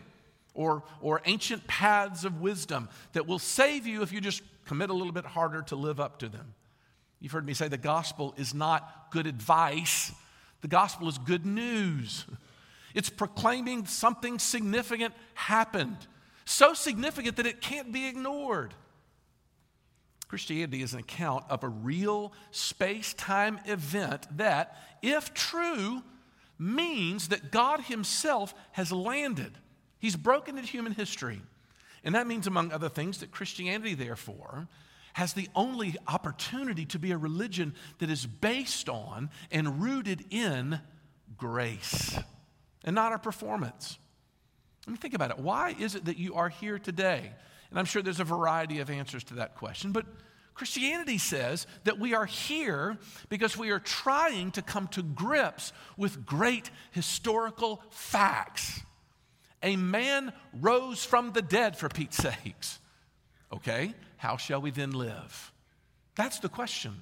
or, 0.53 0.83
or 1.01 1.21
ancient 1.25 1.67
paths 1.67 2.23
of 2.25 2.41
wisdom 2.41 2.89
that 3.13 3.27
will 3.27 3.39
save 3.39 3.85
you 3.85 4.01
if 4.01 4.11
you 4.11 4.21
just 4.21 4.41
commit 4.65 4.89
a 4.89 4.93
little 4.93 5.13
bit 5.13 5.25
harder 5.25 5.61
to 5.63 5.75
live 5.75 5.99
up 5.99 6.19
to 6.19 6.29
them. 6.29 6.53
You've 7.19 7.31
heard 7.31 7.45
me 7.45 7.53
say 7.53 7.67
the 7.67 7.77
gospel 7.77 8.33
is 8.37 8.53
not 8.53 9.07
good 9.11 9.27
advice, 9.27 10.11
the 10.61 10.67
gospel 10.67 11.07
is 11.07 11.17
good 11.19 11.45
news. 11.45 12.25
It's 12.95 13.09
proclaiming 13.09 13.85
something 13.85 14.39
significant 14.39 15.13
happened, 15.33 15.97
so 16.45 16.73
significant 16.73 17.35
that 17.35 17.45
it 17.45 17.61
can't 17.61 17.91
be 17.91 18.07
ignored. 18.07 18.73
Christianity 20.29 20.81
is 20.81 20.93
an 20.93 21.01
account 21.01 21.43
of 21.49 21.63
a 21.63 21.67
real 21.67 22.31
space 22.51 23.13
time 23.13 23.59
event 23.65 24.25
that, 24.37 24.77
if 25.01 25.33
true, 25.33 26.01
means 26.57 27.27
that 27.27 27.51
God 27.51 27.81
Himself 27.81 28.55
has 28.71 28.91
landed. 28.93 29.51
He's 29.99 30.15
broken 30.15 30.57
into 30.57 30.69
human 30.69 30.93
history. 30.93 31.41
And 32.03 32.15
that 32.15 32.27
means, 32.27 32.47
among 32.47 32.71
other 32.71 32.89
things, 32.89 33.19
that 33.19 33.31
Christianity, 33.31 33.93
therefore, 33.93 34.67
has 35.13 35.33
the 35.33 35.49
only 35.53 35.95
opportunity 36.07 36.85
to 36.85 36.99
be 36.99 37.11
a 37.11 37.17
religion 37.17 37.73
that 37.99 38.09
is 38.09 38.25
based 38.25 38.87
on 38.87 39.29
and 39.51 39.81
rooted 39.81 40.23
in 40.29 40.79
grace 41.37 42.17
and 42.85 42.95
not 42.95 43.11
our 43.11 43.19
performance. 43.19 43.97
Let 44.87 44.91
me 44.91 44.97
think 44.97 45.13
about 45.15 45.31
it. 45.31 45.39
Why 45.39 45.75
is 45.77 45.95
it 45.95 46.05
that 46.05 46.17
you 46.17 46.35
are 46.35 46.47
here 46.47 46.79
today? 46.79 47.31
And 47.69 47.79
I'm 47.79 47.85
sure 47.85 48.01
there's 48.01 48.19
a 48.19 48.23
variety 48.23 48.79
of 48.79 48.89
answers 48.89 49.23
to 49.25 49.33
that 49.35 49.55
question, 49.55 49.91
but 49.91 50.05
Christianity 50.53 51.17
says 51.17 51.67
that 51.83 51.99
we 51.99 52.13
are 52.13 52.25
here 52.25 52.97
because 53.27 53.57
we 53.57 53.71
are 53.71 53.79
trying 53.79 54.51
to 54.51 54.61
come 54.61 54.87
to 54.89 55.03
grips 55.03 55.73
with 55.97 56.25
great 56.25 56.69
historical 56.91 57.81
facts. 57.89 58.79
A 59.61 59.75
man 59.75 60.31
rose 60.53 61.03
from 61.03 61.33
the 61.33 61.41
dead, 61.41 61.77
for 61.77 61.89
Pete's 61.89 62.17
sakes. 62.17 62.79
Okay, 63.51 63.93
how 64.17 64.37
shall 64.37 64.61
we 64.61 64.71
then 64.71 64.91
live? 64.91 65.51
That's 66.15 66.39
the 66.39 66.49
question. 66.49 67.01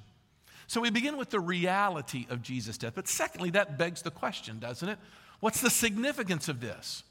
So 0.65 0.81
we 0.81 0.89
begin 0.89 1.17
with 1.17 1.29
the 1.29 1.39
reality 1.39 2.25
of 2.29 2.41
Jesus' 2.41 2.77
death. 2.79 2.93
But 2.95 3.07
secondly, 3.07 3.51
that 3.51 3.77
begs 3.77 4.01
the 4.01 4.11
question, 4.11 4.59
doesn't 4.59 4.87
it? 4.87 4.97
What's 5.43 5.59
the 5.59 5.69
significance 5.69 6.47
of 6.47 6.61
this? 6.61 7.03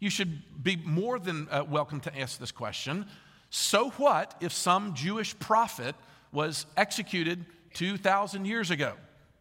You 0.00 0.08
should 0.08 0.40
be 0.64 0.76
more 0.76 1.18
than 1.18 1.48
uh, 1.50 1.64
welcome 1.68 2.00
to 2.00 2.18
ask 2.18 2.40
this 2.40 2.50
question. 2.50 3.04
So 3.50 3.90
what 3.98 4.34
if 4.40 4.54
some 4.54 4.94
Jewish 4.94 5.38
prophet 5.38 5.94
was 6.32 6.64
executed 6.78 7.44
2,000 7.74 8.46
years 8.46 8.70
ago? 8.70 8.94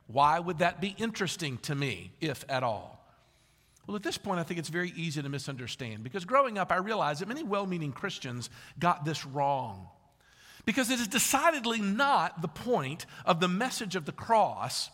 Why 0.08 0.42
would 0.42 0.58
that 0.58 0.82
be 0.82 0.94
interesting 0.98 1.58
to 1.60 1.74
me, 1.74 2.12
if 2.20 2.44
at 2.50 2.64
all? 2.64 3.08
Well, 3.88 3.96
at 3.96 4.04
this 4.04 4.18
point, 4.18 4.42
I 4.42 4.44
think 4.44 4.60
it's 4.60 4.68
very 4.68 4.92
easy 4.98 5.22
to 5.22 5.30
misunderstand 5.30 6.04
because 6.04 6.26
growing 6.26 6.58
up, 6.58 6.70
I 6.70 6.80
realized 6.80 7.22
that 7.22 7.30
many 7.30 7.44
well 7.44 7.66
meaning 7.66 7.94
Christians 7.94 8.50
got 8.78 9.06
this 9.06 9.26
wrong. 9.26 9.88
Because 10.66 10.90
it 10.90 11.00
is 11.00 11.08
decidedly 11.08 11.80
not 11.80 12.42
the 12.42 12.50
point 12.50 13.06
of 13.26 13.40
the 13.40 13.48
message 13.48 13.96
of 13.96 14.04
the 14.04 14.12
cross 14.12 14.90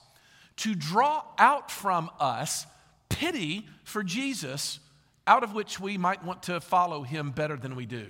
to 0.57 0.75
draw 0.75 1.23
out 1.39 1.71
from 1.71 2.11
us 2.19 2.67
pity 3.09 3.67
for 3.83 4.03
Jesus, 4.03 4.79
out 5.27 5.43
of 5.43 5.53
which 5.53 5.79
we 5.79 5.97
might 5.97 6.23
want 6.23 6.43
to 6.43 6.59
follow 6.61 7.03
him 7.03 7.31
better 7.31 7.57
than 7.57 7.75
we 7.75 7.85
do. 7.85 8.07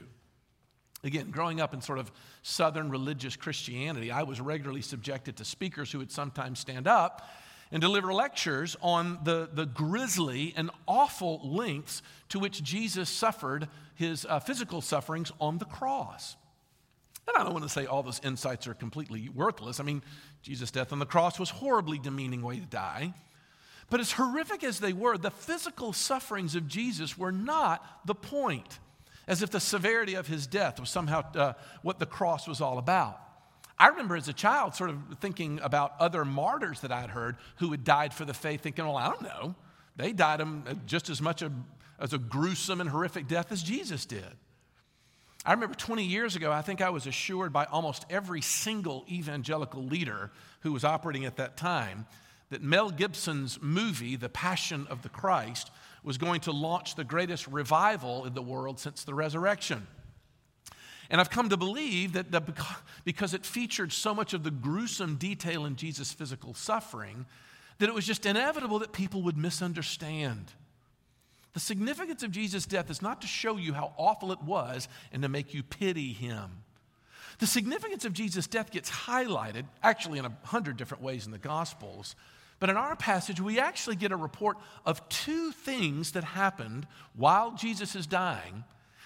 Again, 1.03 1.31
growing 1.31 1.61
up 1.61 1.73
in 1.73 1.81
sort 1.81 1.99
of 1.99 2.11
Southern 2.43 2.89
religious 2.89 3.35
Christianity, 3.35 4.11
I 4.11 4.23
was 4.23 4.41
regularly 4.41 4.81
subjected 4.81 5.37
to 5.37 5.45
speakers 5.45 5.91
who 5.91 5.99
would 5.99 6.11
sometimes 6.11 6.59
stand 6.59 6.87
up 6.87 7.27
and 7.71 7.81
deliver 7.81 8.13
lectures 8.13 8.75
on 8.81 9.19
the, 9.23 9.49
the 9.53 9.65
grisly 9.65 10.53
and 10.57 10.71
awful 10.87 11.39
lengths 11.43 12.01
to 12.29 12.39
which 12.39 12.63
Jesus 12.63 13.09
suffered 13.09 13.67
his 13.95 14.25
uh, 14.25 14.39
physical 14.39 14.81
sufferings 14.81 15.31
on 15.39 15.57
the 15.57 15.65
cross. 15.65 16.35
And 17.27 17.37
I 17.37 17.43
don't 17.43 17.53
want 17.53 17.63
to 17.63 17.69
say 17.69 17.85
all 17.85 18.01
those 18.01 18.19
insights 18.23 18.67
are 18.67 18.73
completely 18.73 19.29
worthless. 19.29 19.79
I 19.79 19.83
mean, 19.83 20.01
Jesus' 20.41 20.71
death 20.71 20.91
on 20.91 20.99
the 20.99 21.05
cross 21.05 21.39
was 21.39 21.49
horribly 21.49 21.99
demeaning 21.99 22.41
way 22.41 22.59
to 22.59 22.65
die. 22.65 23.13
But 23.89 23.99
as 23.99 24.11
horrific 24.11 24.63
as 24.63 24.79
they 24.79 24.93
were, 24.93 25.17
the 25.17 25.31
physical 25.31 25.93
sufferings 25.93 26.55
of 26.55 26.67
Jesus 26.67 27.17
were 27.17 27.31
not 27.31 27.83
the 28.05 28.15
point 28.15 28.79
as 29.27 29.43
if 29.43 29.51
the 29.51 29.59
severity 29.59 30.15
of 30.15 30.27
his 30.27 30.47
death 30.47 30.79
was 30.79 30.89
somehow 30.89 31.21
uh, 31.33 31.53
what 31.83 31.99
the 31.99 32.05
cross 32.05 32.47
was 32.47 32.61
all 32.61 32.79
about. 32.79 33.19
I 33.77 33.87
remember 33.87 34.17
as 34.17 34.27
a 34.27 34.33
child 34.33 34.75
sort 34.75 34.89
of 34.89 34.97
thinking 35.21 35.59
about 35.61 35.93
other 35.99 36.25
martyrs 36.25 36.81
that 36.81 36.91
I'd 36.91 37.11
heard 37.11 37.37
who 37.57 37.71
had 37.71 37.83
died 37.83 38.13
for 38.13 38.25
the 38.25 38.33
faith, 38.33 38.61
thinking, 38.61 38.85
well, 38.85 38.97
I 38.97 39.07
don't 39.07 39.21
know. 39.21 39.55
They 39.95 40.11
died 40.11 40.41
just 40.85 41.09
as 41.09 41.21
much 41.21 41.43
as 41.99 42.11
a 42.11 42.17
gruesome 42.17 42.81
and 42.81 42.89
horrific 42.89 43.27
death 43.27 43.51
as 43.51 43.63
Jesus 43.63 44.05
did. 44.05 44.25
I 45.45 45.53
remember 45.53 45.75
20 45.75 46.03
years 46.03 46.35
ago, 46.35 46.51
I 46.51 46.61
think 46.61 46.81
I 46.81 46.89
was 46.89 47.07
assured 47.07 47.53
by 47.53 47.65
almost 47.65 48.05
every 48.09 48.41
single 48.41 49.05
evangelical 49.09 49.83
leader 49.83 50.31
who 50.61 50.73
was 50.73 50.83
operating 50.83 51.25
at 51.25 51.37
that 51.37 51.55
time 51.55 52.05
that 52.49 52.63
Mel 52.63 52.89
Gibson's 52.89 53.59
movie, 53.61 54.15
The 54.15 54.29
Passion 54.29 54.87
of 54.89 55.01
the 55.03 55.09
Christ, 55.09 55.71
was 56.03 56.17
going 56.17 56.41
to 56.41 56.51
launch 56.51 56.95
the 56.95 57.03
greatest 57.03 57.47
revival 57.47 58.25
in 58.25 58.33
the 58.33 58.41
world 58.41 58.79
since 58.79 59.03
the 59.03 59.13
resurrection. 59.13 59.85
And 61.09 61.19
I've 61.19 61.29
come 61.29 61.49
to 61.49 61.57
believe 61.57 62.13
that 62.13 62.31
the, 62.31 62.41
because 63.03 63.33
it 63.33 63.45
featured 63.45 63.91
so 63.91 64.13
much 64.13 64.33
of 64.33 64.43
the 64.43 64.51
gruesome 64.51 65.15
detail 65.15 65.65
in 65.65 65.75
Jesus' 65.75 66.13
physical 66.13 66.53
suffering, 66.53 67.25
that 67.79 67.89
it 67.89 67.95
was 67.95 68.05
just 68.05 68.25
inevitable 68.25 68.79
that 68.79 68.91
people 68.91 69.21
would 69.23 69.37
misunderstand. 69.37 70.51
The 71.53 71.59
significance 71.59 72.21
of 72.21 72.31
Jesus' 72.31 72.65
death 72.65 72.91
is 72.91 73.01
not 73.01 73.21
to 73.21 73.27
show 73.27 73.57
you 73.57 73.73
how 73.73 73.93
awful 73.97 74.31
it 74.31 74.41
was 74.43 74.87
and 75.11 75.23
to 75.23 75.29
make 75.29 75.53
you 75.53 75.63
pity 75.63 76.13
him. 76.13 76.63
The 77.39 77.47
significance 77.47 78.05
of 78.05 78.13
Jesus' 78.13 78.47
death 78.47 78.69
gets 78.69 78.91
highlighted, 78.91 79.65
actually, 79.81 80.19
in 80.19 80.25
a 80.25 80.37
hundred 80.43 80.77
different 80.77 81.03
ways 81.03 81.25
in 81.25 81.31
the 81.31 81.37
Gospels. 81.37 82.15
But 82.59 82.69
in 82.69 82.77
our 82.77 82.95
passage, 82.95 83.39
we 83.39 83.59
actually 83.59 83.95
get 83.95 84.11
a 84.11 84.17
report 84.17 84.57
of 84.85 85.07
two 85.09 85.51
things 85.51 86.11
that 86.11 86.23
happened 86.23 86.87
while 87.15 87.51
Jesus 87.51 87.95
is 87.95 88.05
dying 88.05 88.63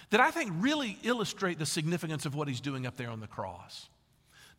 that 0.09 0.19
I 0.19 0.31
think 0.31 0.51
really 0.57 0.99
illustrate 1.03 1.57
the 1.57 1.65
significance 1.65 2.25
of 2.25 2.35
what 2.35 2.47
he's 2.47 2.61
doing 2.61 2.85
up 2.85 2.97
there 2.97 3.09
on 3.09 3.19
the 3.19 3.27
cross. 3.27 3.89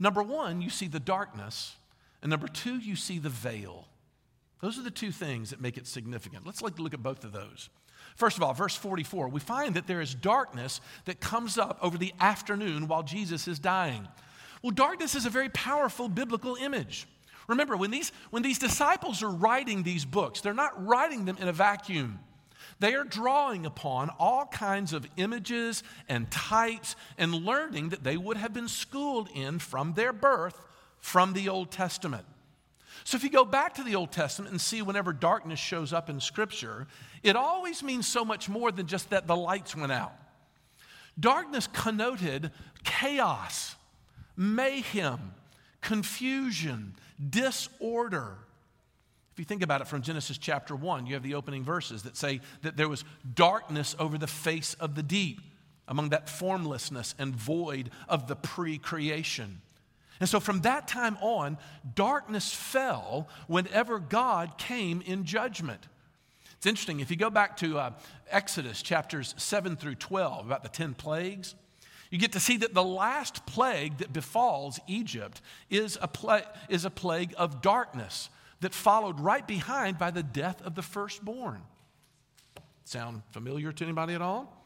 Number 0.01 0.23
one, 0.23 0.61
you 0.61 0.71
see 0.71 0.89
the 0.89 0.99
darkness, 0.99 1.77
and 2.23 2.31
number 2.31 2.49
two, 2.49 2.79
you 2.79 2.97
see 2.97 3.19
the 3.21 3.29
veil. 3.29 3.87
Those 4.61 4.79
are 4.79 4.83
the 4.83 4.91
two 4.91 5.13
things 5.13 5.51
that 5.51 5.61
make 5.61 5.77
it 5.77 5.87
significant. 5.87 6.47
Let's 6.47 6.63
look 6.63 6.95
at 6.95 7.03
both 7.03 7.23
of 7.25 7.33
those. 7.33 7.69
First 8.17 8.37
of 8.37 8.43
all, 8.43 8.53
verse 8.53 8.75
44, 8.75 9.29
we 9.29 9.41
find 9.41 9.75
that 9.75 9.87
there 9.87 10.01
is 10.01 10.15
darkness 10.15 10.81
that 11.05 11.21
comes 11.21 11.59
up 11.59 11.79
over 11.83 11.99
the 11.99 12.13
afternoon 12.21 12.89
while 12.89 13.03
Jesus 13.03 13.47
is 13.47 13.59
dying. 13.59 14.09
Well, 14.63 14.73
darkness 14.73 15.15
is 15.15 15.27
a 15.27 15.31
very 15.31 15.51
powerful 15.51 16.09
biblical 16.09 16.57
image. 16.57 17.07
Remember, 17.49 17.77
when 17.77 17.91
these, 17.91 18.13
when 18.31 18.43
these 18.43 18.59
disciples 18.59 19.23
are 19.23 19.31
writing 19.31 19.83
these 19.83 20.05
books, 20.05 20.41
they're 20.41 20.55
not 20.55 20.87
writing 20.87 21.25
them 21.25 21.37
in 21.39 21.49
a 21.49 21.53
vacuum. 21.53 22.21
They 22.81 22.95
are 22.95 23.05
drawing 23.05 23.67
upon 23.67 24.11
all 24.19 24.47
kinds 24.47 24.93
of 24.93 25.07
images 25.17 25.83
and 26.09 26.31
types 26.31 26.97
and 27.19 27.33
learning 27.35 27.91
that 27.91 28.03
they 28.03 28.17
would 28.17 28.37
have 28.37 28.53
been 28.53 28.69
schooled 28.69 29.29
in 29.35 29.59
from 29.59 29.95
their 29.95 30.13
birth 30.13 30.59
from 30.99 31.35
the 31.35 31.49
Old 31.49 31.71
Testament. 31.71 32.25
So, 33.05 33.17
if 33.17 33.25
you 33.25 33.31
go 33.31 33.45
back 33.45 33.75
to 33.75 33.83
the 33.83 33.97
Old 33.97 34.13
Testament 34.13 34.51
and 34.53 34.61
see 34.61 34.81
whenever 34.81 35.13
darkness 35.13 35.61
shows 35.61 35.93
up 35.93 36.09
in 36.09 36.21
Scripture, 36.21 36.87
it 37.23 37.37
always 37.37 37.83
means 37.83 38.07
so 38.07 38.25
much 38.25 38.49
more 38.49 38.73
than 38.73 38.87
just 38.87 39.11
that 39.11 39.27
the 39.27 39.37
lights 39.37 39.77
went 39.77 39.93
out. 39.93 40.15
Darkness 41.19 41.67
connoted 41.67 42.51
chaos, 42.83 43.77
mayhem, 44.37 45.35
confusion, 45.85 46.95
disorder. 47.31 48.39
If 49.33 49.39
you 49.39 49.45
think 49.45 49.63
about 49.63 49.81
it 49.81 49.87
from 49.87 50.03
Genesis 50.03 50.39
chapter 50.39 50.75
1, 50.75 51.07
you 51.07 51.15
have 51.15 51.23
the 51.23 51.35
opening 51.35 51.63
verses 51.63 52.03
that 52.03 52.17
say 52.17 52.41
that 52.63 52.77
there 52.77 52.89
was 52.89 53.05
darkness 53.35 53.95
over 53.99 54.19
the 54.19 54.27
face 54.27 54.75
of 54.75 54.95
the 54.95 55.03
deep, 55.03 55.41
among 55.87 56.09
that 56.09 56.29
formlessness 56.29 57.15
and 57.19 57.37
void 57.37 57.91
of 58.09 58.27
the 58.27 58.35
pre 58.35 58.79
creation. 58.79 59.61
And 60.21 60.29
so 60.29 60.41
from 60.41 60.63
that 60.63 60.89
time 60.89 61.19
on, 61.21 61.59
darkness 61.95 62.55
fell 62.55 63.29
whenever 63.47 63.99
God 63.99 64.57
came 64.57 65.03
in 65.03 65.25
judgment. 65.25 65.87
It's 66.57 66.67
interesting, 66.67 67.01
if 67.01 67.11
you 67.11 67.17
go 67.17 67.29
back 67.29 67.59
to 67.59 67.79
uh, 67.79 67.91
Exodus 68.31 68.81
chapters 68.81 69.35
7 69.37 69.77
through 69.77 69.97
12, 69.97 70.47
about 70.47 70.63
the 70.63 70.71
10 70.71 70.95
plagues, 70.95 71.55
you 72.15 72.21
get 72.21 72.31
to 72.31 72.39
see 72.39 72.59
that 72.59 72.73
the 72.73 72.85
last 72.85 73.45
plague 73.45 73.99
that 73.99 74.13
befalls 74.13 74.79
Egypt 74.87 75.41
is 75.69 75.99
a, 76.01 76.07
pla- 76.07 76.43
is 76.69 76.85
a 76.85 76.91
plague 76.91 77.35
of 77.37 77.61
darkness 77.61 78.31
that 78.61 78.73
followed 78.73 79.19
right 79.19 79.45
behind 79.45 79.99
by 79.99 80.13
the 80.13 80.23
death 80.23 80.63
of 80.63 80.77
the 80.77 80.81
firstborn. 80.81 81.61
Sound 82.85 83.23
familiar 83.33 83.73
to 83.73 83.83
anybody 83.83 84.15
at 84.15 84.23
all? 84.23 84.65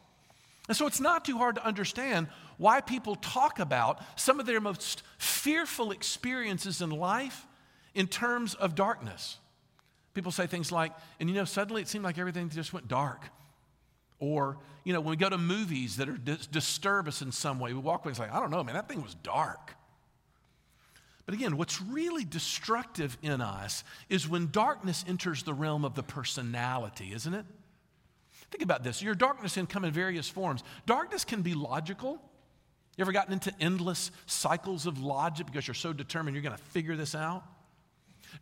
And 0.69 0.77
so 0.77 0.87
it's 0.87 1.01
not 1.01 1.25
too 1.25 1.39
hard 1.39 1.55
to 1.55 1.65
understand 1.65 2.29
why 2.59 2.83
people 2.83 3.17
talk 3.17 3.61
about 3.61 4.03
some 4.21 4.41
of 4.41 4.45
their 4.45 4.61
most 4.61 5.03
fearful 5.17 5.91
experiences 5.91 6.83
in 6.83 6.91
life 6.91 7.47
in 7.95 8.09
terms 8.09 8.53
of 8.57 8.75
darkness. 8.75 9.39
People 10.13 10.33
say 10.33 10.47
things 10.47 10.71
like, 10.71 10.93
and 11.19 11.31
you 11.31 11.35
know, 11.35 11.47
suddenly 11.47 11.81
it 11.81 11.89
seemed 11.89 12.05
like 12.05 12.19
everything 12.19 12.51
just 12.51 12.75
went 12.75 12.89
dark. 12.89 13.31
Or, 14.21 14.59
you 14.85 14.93
know, 14.93 15.01
when 15.01 15.11
we 15.11 15.17
go 15.17 15.29
to 15.29 15.39
movies 15.39 15.97
that 15.99 16.09
are 16.09 16.17
dis- 16.17 16.47
disturb 16.47 17.09
us 17.09 17.23
in 17.23 17.33
some 17.33 17.61
way, 17.61 17.73
we 17.73 17.81
walk 17.81 18.05
away 18.05 18.11
and 18.11 18.17
say, 18.17 18.25
I 18.25 18.41
don't 18.41 18.51
know, 18.51 18.65
man, 18.65 18.75
that 18.75 18.89
thing 18.89 19.03
was 19.03 19.15
dark. 19.15 19.75
But 21.25 21.35
again, 21.35 21.57
what's 21.57 21.81
really 21.83 22.25
destructive 22.25 23.19
in 23.23 23.41
us 23.41 23.85
is 24.09 24.27
when 24.27 24.51
darkness 24.51 25.05
enters 25.07 25.43
the 25.43 25.53
realm 25.53 25.85
of 25.85 25.95
the 25.95 26.03
personality, 26.03 27.13
isn't 27.13 27.35
it? 27.35 27.45
Think 28.51 28.63
about 28.63 28.83
this. 28.83 29.03
Your 29.03 29.15
darkness 29.15 29.55
can 29.55 29.67
come 29.67 29.85
in 29.85 29.93
various 29.93 30.29
forms. 30.29 30.65
Darkness 30.87 31.25
can 31.25 31.43
be 31.43 31.53
logical. 31.53 32.13
You 32.97 33.03
ever 33.03 33.13
gotten 33.13 33.35
into 33.35 33.53
endless 33.61 34.11
cycles 34.27 34.87
of 34.87 35.01
logic 35.01 35.47
because 35.47 35.69
you're 35.69 35.75
so 35.75 35.93
determined 35.93 36.35
you're 36.35 36.43
going 36.43 36.57
to 36.57 36.63
figure 36.63 36.97
this 36.97 37.15
out? 37.15 37.45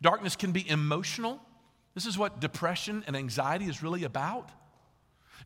Darkness 0.01 0.35
can 0.35 0.51
be 0.51 0.67
emotional. 0.69 1.41
This 1.93 2.05
is 2.05 2.17
what 2.17 2.39
depression 2.39 3.03
and 3.05 3.17
anxiety 3.17 3.65
is 3.65 3.83
really 3.83 4.05
about. 4.05 4.49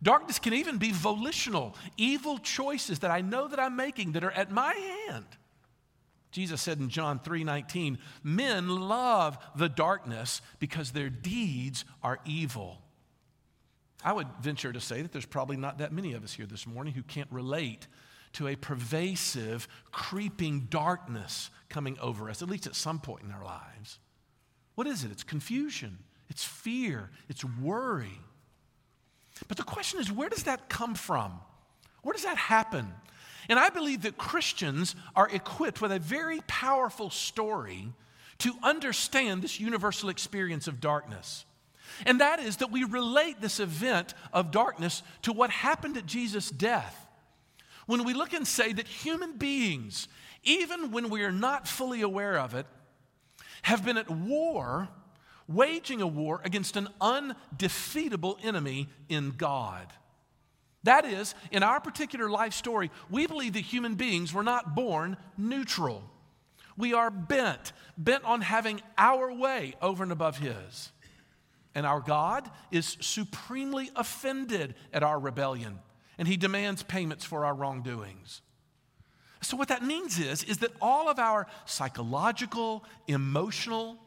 Darkness 0.01 0.39
can 0.39 0.53
even 0.53 0.77
be 0.77 0.91
volitional, 0.91 1.75
evil 1.98 2.38
choices 2.38 3.00
that 3.00 3.12
I 3.12 3.21
know 3.21 3.48
that 3.48 3.60
I'm 3.60 3.75
making 3.75 4.13
that 4.13 4.24
are 4.24 4.31
at 4.31 4.51
my 4.51 4.74
hand. 5.07 5.25
Jesus 6.31 6.62
said 6.62 6.79
in 6.79 6.89
John 6.89 7.19
3:19, 7.19 8.00
"Men 8.24 8.67
love 8.69 9.38
the 9.55 9.69
darkness 9.69 10.41
because 10.60 10.91
their 10.91 11.10
deeds 11.10 11.83
are 12.01 12.19
evil." 12.25 12.81
I 14.03 14.13
would 14.13 14.27
venture 14.39 14.74
to 14.74 14.79
say 14.79 15.01
that 15.01 15.12
there's 15.12 15.25
probably 15.25 15.57
not 15.57 15.77
that 15.77 15.91
many 15.91 16.13
of 16.13 16.24
us 16.24 16.33
here 16.33 16.48
this 16.48 16.65
morning 16.65 16.93
who 16.93 17.03
can't 17.03 17.31
relate 17.31 17.88
to 18.33 18.48
a 18.48 18.55
pervasive, 18.55 19.67
creeping 19.91 20.62
darkness 20.67 21.50
coming 21.69 22.00
over 22.00 22.29
us, 22.29 22.41
at 22.41 22.50
least 22.50 22.65
at 22.65 22.75
some 22.75 23.00
point 23.00 23.24
in 23.24 23.31
our 23.31 23.43
lives. 23.43 24.00
What 24.75 24.88
is 24.88 25.03
it? 25.03 25.12
It's 25.12 25.24
confusion, 25.24 26.03
it's 26.29 26.43
fear, 26.43 27.12
it's 27.27 27.43
worry. 27.43 28.21
But 29.48 29.57
the 29.57 29.63
question 29.63 30.00
is 30.00 30.12
where 30.12 30.29
does 30.29 30.43
that 30.43 30.69
come 30.69 30.95
from? 30.95 31.39
Where 32.01 32.13
does 32.13 32.24
that 32.24 32.38
happen? 32.38 32.93
And 33.50 33.60
I 33.60 33.69
believe 33.69 34.03
that 34.03 34.17
Christians 34.17 34.95
are 35.15 35.29
equipped 35.29 35.81
with 35.81 35.91
a 35.91 36.00
very 36.00 36.41
powerful 36.48 37.10
story 37.10 37.91
to 38.39 38.53
understand 38.63 39.41
this 39.41 39.60
universal 39.60 40.10
experience 40.10 40.67
of 40.67 40.79
darkness. 40.79 41.45
And 42.05 42.21
that 42.21 42.39
is 42.39 42.57
that 42.57 42.71
we 42.71 42.83
relate 42.83 43.41
this 43.41 43.60
event 43.60 44.13
of 44.33 44.51
darkness 44.51 45.03
to 45.24 45.33
what 45.33 45.50
happened 45.50 45.98
at 45.98 46.05
Jesus' 46.05 46.50
death. 46.50 47.07
When 47.86 48.03
we 48.03 48.13
look 48.13 48.33
and 48.33 48.48
say 48.48 48.74
that 48.74 48.88
human 48.88 49.38
beings, 49.38 50.07
even 50.43 50.91
when 50.91 51.10
we 51.10 51.24
are 51.24 51.31
not 51.31 51.67
fully 51.67 52.01
aware 52.01 52.39
of 52.39 52.55
it, 52.55 52.65
have 53.63 53.83
been 53.83 53.98
at 53.98 54.10
war, 54.10 54.89
waging 55.53 56.01
a 56.01 56.08
war 56.08 56.41
against 56.43 56.75
an 56.75 56.88
undefeatable 57.00 58.38
enemy 58.43 58.89
in 59.10 59.31
God. 59.31 59.88
That 60.84 61.05
is, 61.05 61.36
in 61.51 61.63
our 61.63 61.79
particular 61.79 62.29
life 62.29 62.53
story, 62.53 62.89
we 63.10 63.27
believe 63.27 63.53
that 63.53 63.62
human 63.62 63.96
beings 63.96 64.34
were 64.34 64.43
not 64.43 64.75
born 64.75 65.17
neutral. 65.38 66.03
We 66.75 66.93
are 66.93 67.12
bent, 67.12 67.74
bent 67.98 68.24
on 68.24 68.41
having 68.41 68.81
our 68.98 69.31
way 69.31 69.75
over 69.81 70.01
and 70.03 70.12
above 70.12 70.39
His. 70.39 70.91
And 71.75 71.86
our 71.86 72.00
God 72.00 72.50
is 72.72 72.98
supremely 73.00 73.91
offended 73.96 74.75
at 74.91 75.03
our 75.03 75.20
rebellion, 75.20 75.79
and 76.17 76.27
He 76.27 76.38
demands 76.38 76.84
payments 76.84 77.24
for 77.24 77.46
our 77.46 77.53
wrongdoings. 77.53 78.41
So, 79.41 79.58
what 79.58 79.70
that 79.70 79.84
means 79.84 80.20
is, 80.20 80.43
is 80.43 80.60
that 80.60 80.72
all 80.81 81.10
of 81.10 81.17
our 81.17 81.48
psychological, 81.65 82.84
emotional, 83.08 83.98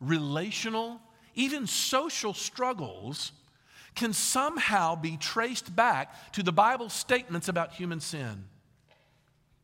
relational, 0.00 1.00
even 1.34 1.66
social 1.66 2.34
struggles 2.34 3.32
can 3.94 4.12
somehow 4.12 4.94
be 4.94 5.16
traced 5.16 5.74
back 5.74 6.32
to 6.32 6.42
the 6.42 6.52
Bible's 6.52 6.92
statements 6.92 7.48
about 7.48 7.72
human 7.72 8.00
sin. 8.00 8.44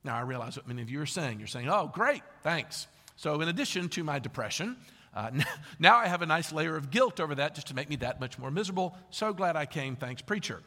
Now, 0.04 0.16
I 0.16 0.20
realize 0.20 0.56
what 0.56 0.68
many 0.68 0.82
of 0.82 0.90
you 0.90 1.00
are 1.00 1.06
saying. 1.06 1.38
You're 1.38 1.48
saying, 1.48 1.68
oh, 1.68 1.90
great, 1.92 2.22
thanks. 2.42 2.86
So, 3.16 3.40
in 3.40 3.48
addition 3.48 3.88
to 3.90 4.04
my 4.04 4.18
depression, 4.18 4.76
uh, 5.14 5.30
now 5.78 5.96
I 5.96 6.06
have 6.06 6.22
a 6.22 6.26
nice 6.26 6.52
layer 6.52 6.76
of 6.76 6.90
guilt 6.90 7.18
over 7.18 7.34
that 7.34 7.54
just 7.54 7.68
to 7.68 7.74
make 7.74 7.88
me 7.88 7.96
that 7.96 8.20
much 8.20 8.38
more 8.38 8.50
miserable. 8.50 8.96
So 9.10 9.32
glad 9.32 9.56
I 9.56 9.66
came, 9.66 9.96
thanks, 9.96 10.22
preacher. 10.22 10.62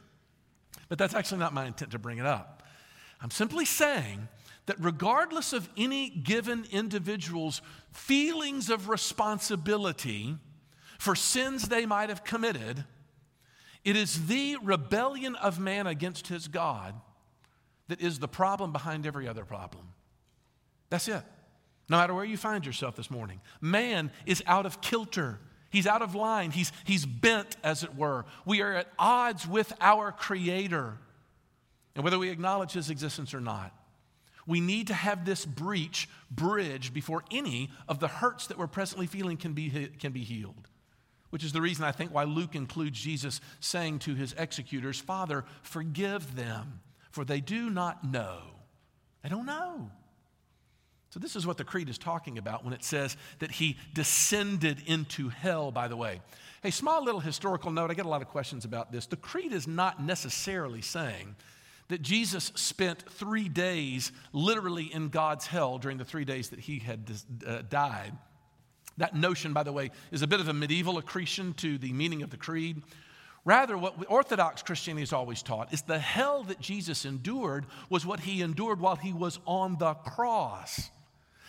But 0.90 0.98
that's 0.98 1.14
actually 1.14 1.40
not 1.40 1.54
my 1.54 1.66
intent 1.66 1.92
to 1.92 2.00
bring 2.00 2.18
it 2.18 2.26
up. 2.26 2.64
I'm 3.22 3.32
simply 3.32 3.66
saying 3.66 4.28
that 4.70 4.78
regardless 4.80 5.52
of 5.52 5.68
any 5.76 6.12
given 6.12 6.64
individual's 6.70 7.60
feelings 7.92 8.70
of 8.70 8.88
responsibility 8.88 10.36
for 11.00 11.16
sins 11.16 11.70
they 11.70 11.88
might 11.88 12.10
have 12.10 12.24
committed, 12.24 12.86
it 13.84 13.96
is 13.96 14.28
the 14.28 14.58
rebellion 14.62 15.34
of 15.38 15.58
man 15.60 15.88
against 15.88 16.28
his 16.28 16.48
God 16.48 16.94
that 17.88 18.00
is 18.00 18.20
the 18.20 18.28
problem 18.28 18.72
behind 18.72 19.08
every 19.08 19.28
other 19.28 19.44
problem. 19.44 19.88
That's 20.92 21.08
it. 21.08 21.24
No 21.90 21.98
matter 21.98 22.14
where 22.14 22.24
you 22.24 22.38
find 22.38 22.64
yourself 22.64 22.96
this 22.96 23.10
morning, 23.10 23.42
man 23.60 24.12
is 24.28 24.44
out 24.46 24.68
of 24.68 24.82
kilter. 24.82 25.40
He's 25.72 25.88
out 25.88 26.04
of 26.04 26.14
line. 26.14 26.52
He's, 26.52 26.72
he's 26.84 27.08
bent, 27.08 27.58
as 27.64 27.84
it 27.84 27.96
were. 27.96 28.24
We 28.46 28.62
are 28.62 28.76
at 28.76 28.88
odds 29.00 29.48
with 29.48 29.74
our 29.82 30.12
Creator. 30.12 30.96
And 31.96 32.04
whether 32.04 32.20
we 32.20 32.30
acknowledge 32.30 32.74
His 32.74 32.92
existence 32.92 33.34
or 33.34 33.42
not, 33.42 33.74
we 34.50 34.60
need 34.60 34.88
to 34.88 34.96
have 34.96 35.26
this 35.26 35.46
breach 35.46 36.10
bridged 36.32 36.92
before 36.92 37.24
any 37.32 37.70
of 37.88 38.00
the 38.00 38.08
hurts 38.08 38.48
that 38.48 38.58
we're 38.58 38.68
presently 38.68 39.06
feeling 39.06 39.38
can 39.38 39.54
be, 39.54 39.90
can 40.00 40.12
be 40.12 40.24
healed. 40.24 40.68
Which 41.30 41.44
is 41.44 41.54
the 41.54 41.62
reason 41.62 41.86
I 41.86 41.92
think 41.92 42.12
why 42.12 42.24
Luke 42.24 42.56
includes 42.56 43.00
Jesus 43.00 43.42
saying 43.60 44.00
to 44.00 44.16
his 44.16 44.34
executors, 44.38 45.00
Father, 45.00 45.46
forgive 45.62 46.36
them, 46.36 46.80
for 47.12 47.24
they 47.24 47.40
do 47.42 47.70
not 47.70 48.04
know. 48.04 48.40
They 49.22 49.30
don't 49.30 49.46
know. 49.46 49.92
So, 51.12 51.20
this 51.20 51.36
is 51.36 51.46
what 51.46 51.58
the 51.58 51.64
Creed 51.64 51.90
is 51.90 51.98
talking 51.98 52.38
about 52.38 52.64
when 52.64 52.74
it 52.74 52.84
says 52.84 53.18
that 53.40 53.52
he 53.52 53.78
descended 53.94 54.82
into 54.86 55.30
hell, 55.30 55.72
by 55.72 55.88
the 55.88 55.98
way. 55.98 56.22
Hey, 56.64 56.72
small 56.72 57.04
little 57.04 57.20
historical 57.20 57.72
note. 57.72 57.90
I 57.90 57.94
get 57.94 58.06
a 58.06 58.10
lot 58.10 58.22
of 58.22 58.28
questions 58.28 58.66
about 58.66 58.92
this. 58.92 59.06
The 59.06 59.16
Creed 59.16 59.54
is 59.54 59.68
not 59.68 60.04
necessarily 60.04 60.82
saying 60.82 61.36
that 61.90 62.02
Jesus 62.02 62.52
spent 62.56 63.04
three 63.12 63.50
days 63.50 64.12
literally 64.32 64.86
in 64.94 65.10
God's 65.10 65.46
hell 65.46 65.78
during 65.78 65.98
the 65.98 66.06
three 66.06 66.26
days 66.26 66.50
that 66.50 66.60
he 66.60 66.80
had 66.80 67.12
uh, 67.46 67.64
died. 67.70 68.14
That 68.98 69.16
notion, 69.16 69.54
by 69.54 69.64
the 69.64 69.72
way, 69.72 69.92
is 70.12 70.22
a 70.22 70.28
bit 70.28 70.40
of 70.40 70.48
a 70.48 70.54
medieval 70.54 70.98
accretion 70.98 71.54
to 71.56 71.78
the 71.78 71.92
meaning 71.94 72.22
of 72.22 72.30
the 72.30 72.38
creed. 72.38 72.82
Rather, 73.46 73.78
what 73.78 73.96
Orthodox 74.10 74.62
Christianity 74.62 75.02
has 75.02 75.14
always 75.14 75.42
taught 75.42 75.74
is 75.74 75.82
the 75.82 76.00
hell 76.00 76.44
that 76.44 76.60
Jesus 76.60 77.06
endured 77.06 77.66
was 77.90 78.06
what 78.06 78.20
he 78.20 78.42
endured 78.42 78.80
while 78.80 78.98
he 78.98 79.14
was 79.14 79.40
on 79.46 79.78
the 79.78 79.94
cross. 79.94 80.92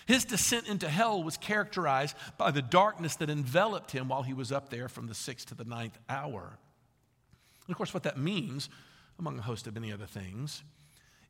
His 0.07 0.25
descent 0.25 0.69
into 0.69 0.89
hell 0.89 1.23
was 1.23 1.37
characterized 1.37 2.17
by 2.39 2.51
the 2.51 2.63
darkness 2.63 3.17
that 3.17 3.29
enveloped 3.29 3.91
him 3.91 4.09
while 4.09 4.23
he 4.23 4.33
was 4.33 4.51
up 4.51 4.71
there 4.71 4.89
from 4.89 5.09
the 5.09 5.15
sixth 5.15 5.49
to 5.49 5.55
the 5.55 5.65
ninth 5.65 5.99
hour. 6.09 6.59
And 7.67 7.73
of 7.73 7.77
course, 7.77 7.93
what 7.93 8.05
that 8.05 8.19
means, 8.19 8.71
among 9.21 9.39
a 9.39 9.43
host 9.43 9.67
of 9.67 9.75
many 9.75 9.93
other 9.93 10.07
things, 10.07 10.63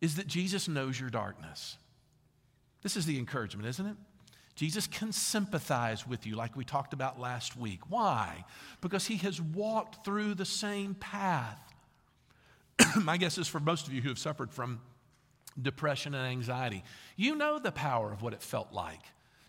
is 0.00 0.16
that 0.16 0.26
Jesus 0.26 0.68
knows 0.68 0.98
your 0.98 1.10
darkness. 1.10 1.76
This 2.82 2.96
is 2.96 3.04
the 3.04 3.18
encouragement, 3.18 3.68
isn't 3.68 3.86
it? 3.86 3.96
Jesus 4.54 4.86
can 4.86 5.12
sympathize 5.12 6.06
with 6.06 6.26
you, 6.26 6.36
like 6.36 6.56
we 6.56 6.64
talked 6.64 6.92
about 6.92 7.20
last 7.20 7.56
week. 7.56 7.80
Why? 7.88 8.44
Because 8.80 9.06
he 9.06 9.16
has 9.18 9.40
walked 9.40 10.04
through 10.04 10.34
the 10.34 10.44
same 10.44 10.94
path. 10.94 11.58
My 12.96 13.16
guess 13.16 13.38
is 13.38 13.48
for 13.48 13.60
most 13.60 13.86
of 13.86 13.92
you 13.92 14.02
who 14.02 14.08
have 14.08 14.18
suffered 14.18 14.52
from 14.52 14.80
depression 15.60 16.14
and 16.14 16.26
anxiety. 16.26 16.84
You 17.16 17.36
know 17.36 17.58
the 17.58 17.72
power 17.72 18.12
of 18.12 18.22
what 18.22 18.32
it 18.32 18.42
felt 18.42 18.72
like 18.72 19.02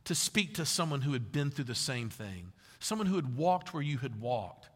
to 0.06 0.16
speak 0.16 0.56
to 0.56 0.66
someone 0.66 1.02
who 1.02 1.14
had 1.14 1.32
been 1.32 1.52
through 1.52 1.66
the 1.66 1.76
same 1.76 2.10
thing, 2.10 2.52
someone 2.80 3.08
who 3.08 3.16
had 3.16 3.38
walked 3.38 3.74
where 3.74 3.84
you 3.84 3.98
had 3.98 4.20
walked. 4.20 4.70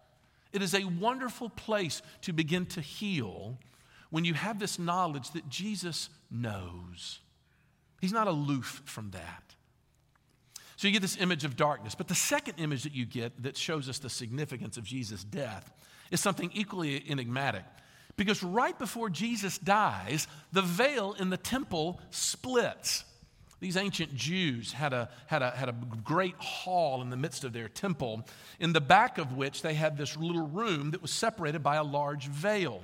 It 0.56 0.62
is 0.62 0.74
a 0.74 0.86
wonderful 0.86 1.50
place 1.50 2.02
to 2.22 2.32
begin 2.32 2.65
to 2.68 2.82
heal 2.82 3.60
when 4.10 4.24
you 4.24 4.34
have 4.34 4.58
this 4.58 4.80
knowledge 4.80 5.32
that 5.32 5.50
Jesus 5.50 6.10
knows. 6.32 7.20
He's 8.00 8.13
not 8.13 8.28
aloof 8.28 8.82
from 8.86 9.12
that. 9.12 9.44
So 10.78 10.88
you 10.88 10.94
get 10.94 11.02
this 11.02 11.18
image 11.18 11.44
of 11.44 11.58
darkness. 11.58 11.94
But 11.94 12.08
the 12.08 12.15
second 12.15 12.56
image 12.58 12.84
that 12.84 12.94
you 12.94 13.06
get 13.06 13.44
that 13.44 13.58
shows 13.58 13.89
us 13.89 14.00
the 14.00 14.10
significance 14.10 14.78
of 14.78 14.86
Jesus' 14.86 15.26
death 15.26 15.74
is 16.10 16.22
something 16.22 16.50
equally 16.54 17.04
enigmatic. 17.10 17.65
Because 18.15 18.41
right 18.41 18.80
before 18.80 19.10
Jesus 19.10 19.58
dies, 19.58 20.26
the 20.54 20.62
veil 20.62 21.18
in 21.20 21.30
the 21.30 21.38
temple 21.38 22.00
splits. 22.12 23.04
These 23.60 23.78
ancient 23.78 24.13
Jews 24.15 24.74
had 24.74 24.94
a, 24.94 25.10
had, 25.28 25.41
a, 25.41 25.52
had 25.52 25.70
a 25.70 25.76
great 26.04 26.36
hall 26.38 27.02
in 27.02 27.10
the 27.10 27.18
midst 27.18 27.44
of 27.44 27.54
their 27.54 27.70
temple, 27.70 28.26
in 28.60 28.74
the 28.74 28.82
back 28.82 29.18
of 29.18 29.34
which 29.34 29.62
they 29.62 29.74
had 29.74 29.98
this 29.98 30.18
little 30.18 30.48
room 30.48 30.91
that 30.91 31.02
was 31.02 31.12
separated 31.12 31.63
by 31.63 31.78
a 31.78 31.84
large 31.84 32.28
veil. 32.28 32.82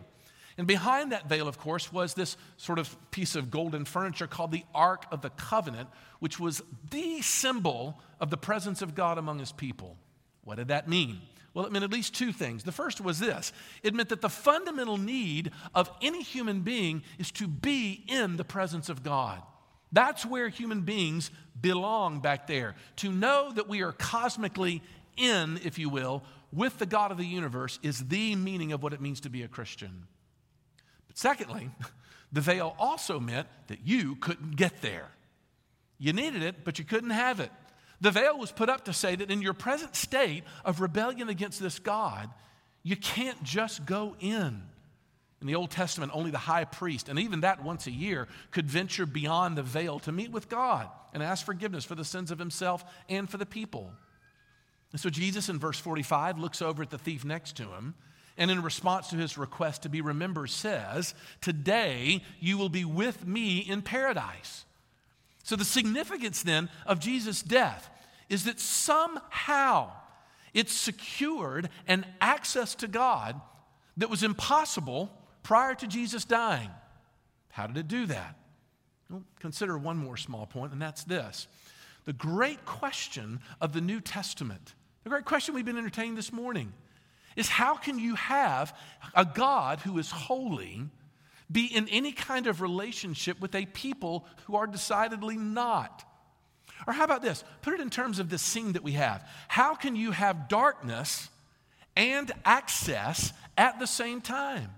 And 0.57 0.67
behind 0.67 1.11
that 1.11 1.27
veil, 1.27 1.47
of 1.47 1.57
course, 1.57 1.91
was 1.91 2.13
this 2.13 2.37
sort 2.57 2.79
of 2.79 2.95
piece 3.11 3.35
of 3.35 3.51
golden 3.51 3.85
furniture 3.85 4.27
called 4.27 4.51
the 4.51 4.65
Ark 4.73 5.05
of 5.11 5.21
the 5.21 5.29
Covenant, 5.31 5.89
which 6.19 6.39
was 6.39 6.61
the 6.89 7.21
symbol 7.21 7.99
of 8.19 8.29
the 8.29 8.37
presence 8.37 8.81
of 8.81 8.95
God 8.95 9.17
among 9.17 9.39
his 9.39 9.51
people. 9.51 9.97
What 10.43 10.57
did 10.57 10.69
that 10.69 10.87
mean? 10.87 11.21
Well, 11.53 11.65
it 11.65 11.71
meant 11.71 11.83
at 11.83 11.91
least 11.91 12.15
two 12.15 12.31
things. 12.31 12.63
The 12.63 12.71
first 12.71 13.01
was 13.01 13.19
this 13.19 13.51
it 13.83 13.93
meant 13.93 14.09
that 14.09 14.21
the 14.21 14.29
fundamental 14.29 14.97
need 14.97 15.51
of 15.75 15.89
any 16.01 16.23
human 16.23 16.61
being 16.61 17.03
is 17.17 17.31
to 17.31 17.47
be 17.47 18.03
in 18.07 18.37
the 18.37 18.45
presence 18.45 18.87
of 18.87 19.03
God. 19.03 19.41
That's 19.91 20.25
where 20.25 20.49
human 20.49 20.81
beings 20.81 21.31
belong 21.59 22.19
back 22.21 22.47
there. 22.47 22.75
To 22.97 23.11
know 23.11 23.51
that 23.51 23.67
we 23.67 23.81
are 23.81 23.91
cosmically 23.91 24.81
in, 25.17 25.59
if 25.63 25.77
you 25.77 25.89
will, 25.89 26.23
with 26.53 26.79
the 26.79 26.85
God 26.85 27.11
of 27.11 27.17
the 27.17 27.25
universe 27.25 27.79
is 27.83 28.07
the 28.07 28.35
meaning 28.35 28.71
of 28.71 28.83
what 28.83 28.93
it 28.93 29.01
means 29.01 29.21
to 29.21 29.29
be 29.29 29.43
a 29.43 29.47
Christian. 29.47 30.07
But 31.07 31.17
secondly, 31.17 31.69
the 32.31 32.41
veil 32.41 32.75
also 32.79 33.19
meant 33.19 33.47
that 33.67 33.79
you 33.85 34.15
couldn't 34.15 34.55
get 34.55 34.81
there. 34.81 35.09
You 35.97 36.13
needed 36.13 36.41
it, 36.41 36.63
but 36.63 36.79
you 36.79 36.85
couldn't 36.85 37.11
have 37.11 37.39
it. 37.39 37.51
The 38.01 38.11
veil 38.11 38.37
was 38.37 38.51
put 38.51 38.69
up 38.69 38.85
to 38.85 38.93
say 38.93 39.15
that 39.15 39.29
in 39.29 39.41
your 39.41 39.53
present 39.53 39.95
state 39.95 40.43
of 40.65 40.81
rebellion 40.81 41.29
against 41.29 41.59
this 41.59 41.77
God, 41.77 42.29
you 42.81 42.95
can't 42.95 43.41
just 43.43 43.85
go 43.85 44.15
in. 44.19 44.63
In 45.41 45.47
the 45.47 45.55
Old 45.55 45.71
Testament, 45.71 46.11
only 46.13 46.29
the 46.29 46.37
high 46.37 46.65
priest, 46.65 47.09
and 47.09 47.17
even 47.17 47.41
that 47.41 47.63
once 47.63 47.87
a 47.87 47.91
year, 47.91 48.27
could 48.51 48.69
venture 48.69 49.07
beyond 49.07 49.57
the 49.57 49.63
veil 49.63 49.99
to 49.99 50.11
meet 50.11 50.31
with 50.31 50.49
God 50.49 50.87
and 51.13 51.23
ask 51.23 51.45
forgiveness 51.45 51.83
for 51.83 51.95
the 51.95 52.05
sins 52.05 52.29
of 52.29 52.37
himself 52.39 52.85
and 53.09 53.29
for 53.29 53.37
the 53.37 53.45
people. 53.45 53.91
And 54.91 55.01
so 55.01 55.09
Jesus 55.09 55.49
in 55.49 55.57
verse 55.57 55.79
45 55.79 56.37
looks 56.37 56.61
over 56.61 56.83
at 56.83 56.91
the 56.91 56.97
thief 56.97 57.25
next 57.25 57.57
to 57.57 57.63
him 57.63 57.95
and 58.37 58.49
in 58.49 58.61
response 58.63 59.09
to 59.09 59.17
his 59.17 59.37
request 59.37 59.83
to 59.83 59.89
be 59.89 60.01
remembered 60.01 60.49
says, 60.49 61.13
Today 61.41 62.23
you 62.39 62.57
will 62.57 62.69
be 62.69 62.85
with 62.85 63.25
me 63.25 63.59
in 63.59 63.81
paradise. 63.81 64.65
So, 65.43 65.55
the 65.55 65.65
significance 65.65 66.43
then 66.43 66.69
of 66.85 66.99
Jesus' 66.99 67.41
death 67.41 67.89
is 68.29 68.45
that 68.45 68.59
somehow 68.59 69.91
it 70.53 70.69
secured 70.69 71.69
an 71.87 72.05
access 72.19 72.75
to 72.75 72.87
God 72.87 73.39
that 73.97 74.09
was 74.09 74.23
impossible 74.23 75.11
prior 75.43 75.75
to 75.75 75.87
Jesus 75.87 76.25
dying. 76.25 76.69
How 77.49 77.67
did 77.67 77.77
it 77.77 77.87
do 77.87 78.05
that? 78.07 78.35
Well, 79.09 79.23
consider 79.39 79.77
one 79.77 79.97
more 79.97 80.17
small 80.17 80.45
point, 80.45 80.71
and 80.71 80.81
that's 80.81 81.03
this. 81.03 81.47
The 82.05 82.13
great 82.13 82.65
question 82.65 83.41
of 83.59 83.73
the 83.73 83.81
New 83.81 84.01
Testament, 84.01 84.73
the 85.03 85.09
great 85.09 85.25
question 85.25 85.53
we've 85.53 85.65
been 85.65 85.77
entertaining 85.77 86.15
this 86.15 86.31
morning, 86.31 86.73
is 87.35 87.47
how 87.47 87.75
can 87.75 87.99
you 87.99 88.15
have 88.15 88.75
a 89.13 89.25
God 89.25 89.79
who 89.79 89.97
is 89.97 90.11
holy 90.11 90.83
be 91.51 91.65
in 91.65 91.87
any 91.89 92.11
kind 92.11 92.47
of 92.47 92.61
relationship 92.61 93.39
with 93.39 93.53
a 93.55 93.65
people 93.67 94.25
who 94.45 94.55
are 94.55 94.67
decidedly 94.67 95.37
not? 95.37 96.05
Or 96.87 96.93
how 96.93 97.03
about 97.03 97.21
this? 97.21 97.43
Put 97.61 97.73
it 97.73 97.79
in 97.79 97.89
terms 97.89 98.19
of 98.19 98.29
this 98.29 98.41
scene 98.41 98.73
that 98.73 98.83
we 98.83 98.93
have. 98.93 99.27
How 99.47 99.75
can 99.75 99.95
you 99.95 100.11
have 100.11 100.47
darkness 100.47 101.29
and 101.95 102.31
access 102.45 103.33
at 103.57 103.79
the 103.79 103.87
same 103.87 104.21
time? 104.21 104.69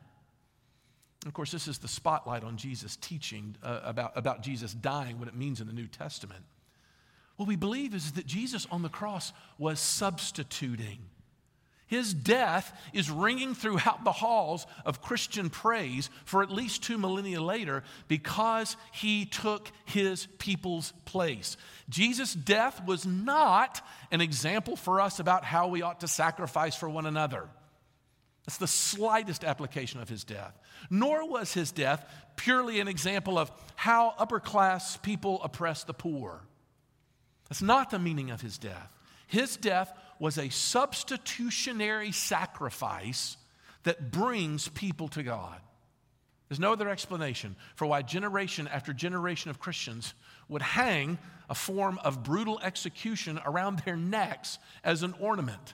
Of 1.25 1.33
course, 1.33 1.51
this 1.51 1.67
is 1.67 1.77
the 1.77 1.87
spotlight 1.87 2.43
on 2.43 2.57
Jesus 2.57 2.97
teaching 2.97 3.55
uh, 3.63 3.79
about, 3.83 4.11
about 4.15 4.41
Jesus 4.41 4.73
dying, 4.73 5.19
what 5.19 5.27
it 5.27 5.35
means 5.35 5.61
in 5.61 5.67
the 5.67 5.73
New 5.73 5.87
Testament. 5.87 6.43
What 7.37 7.47
we 7.47 7.55
believe 7.55 7.95
is 7.95 8.11
that 8.13 8.25
Jesus 8.25 8.67
on 8.71 8.81
the 8.81 8.89
cross 8.89 9.33
was 9.57 9.79
substituting. 9.79 10.99
His 11.87 12.13
death 12.13 12.75
is 12.91 13.11
ringing 13.11 13.53
throughout 13.53 14.03
the 14.03 14.11
halls 14.11 14.65
of 14.85 15.01
Christian 15.01 15.49
praise 15.49 16.09
for 16.25 16.41
at 16.41 16.51
least 16.51 16.83
two 16.83 16.97
millennia 16.97 17.41
later 17.41 17.83
because 18.07 18.77
he 18.91 19.25
took 19.25 19.71
his 19.85 20.25
people's 20.39 20.91
place. 21.05 21.55
Jesus' 21.89 22.33
death 22.33 22.83
was 22.85 23.05
not 23.05 23.85
an 24.11 24.21
example 24.21 24.75
for 24.75 25.01
us 25.01 25.19
about 25.19 25.43
how 25.43 25.67
we 25.67 25.83
ought 25.83 25.99
to 25.99 26.07
sacrifice 26.07 26.75
for 26.75 26.89
one 26.89 27.05
another. 27.05 27.47
That's 28.45 28.57
the 28.57 28.67
slightest 28.67 29.43
application 29.43 30.01
of 30.01 30.09
his 30.09 30.23
death. 30.23 30.57
Nor 30.89 31.27
was 31.27 31.53
his 31.53 31.71
death 31.71 32.05
purely 32.35 32.79
an 32.79 32.87
example 32.87 33.37
of 33.37 33.51
how 33.75 34.13
upper 34.17 34.39
class 34.39 34.97
people 34.97 35.41
oppress 35.43 35.83
the 35.83 35.93
poor. 35.93 36.41
That's 37.49 37.61
not 37.61 37.89
the 37.89 37.99
meaning 37.99 38.31
of 38.31 38.41
his 38.41 38.57
death. 38.57 38.89
His 39.27 39.55
death 39.55 39.93
was 40.19 40.37
a 40.37 40.49
substitutionary 40.49 42.11
sacrifice 42.11 43.37
that 43.83 44.11
brings 44.11 44.67
people 44.69 45.07
to 45.09 45.23
God. 45.23 45.59
There's 46.49 46.59
no 46.59 46.73
other 46.73 46.89
explanation 46.89 47.55
for 47.75 47.85
why 47.85 48.01
generation 48.01 48.67
after 48.67 48.93
generation 48.93 49.49
of 49.49 49.59
Christians 49.59 50.13
would 50.49 50.61
hang 50.61 51.17
a 51.49 51.55
form 51.55 51.99
of 52.03 52.23
brutal 52.23 52.59
execution 52.61 53.39
around 53.45 53.79
their 53.79 53.97
necks 53.97 54.59
as 54.83 55.03
an 55.03 55.13
ornament, 55.19 55.73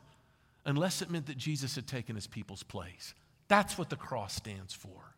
unless 0.66 1.02
it 1.02 1.10
meant 1.10 1.28
that 1.28 1.38
Jesus 1.38 1.76
had 1.76 1.88
taken 1.88 2.16
his 2.16 2.28
people's 2.28 2.64
place. 2.64 3.14
That's 3.48 3.78
what 3.78 3.90
the 3.90 3.96
cross 3.96 4.36
stands 4.36 4.74
for. 4.74 5.16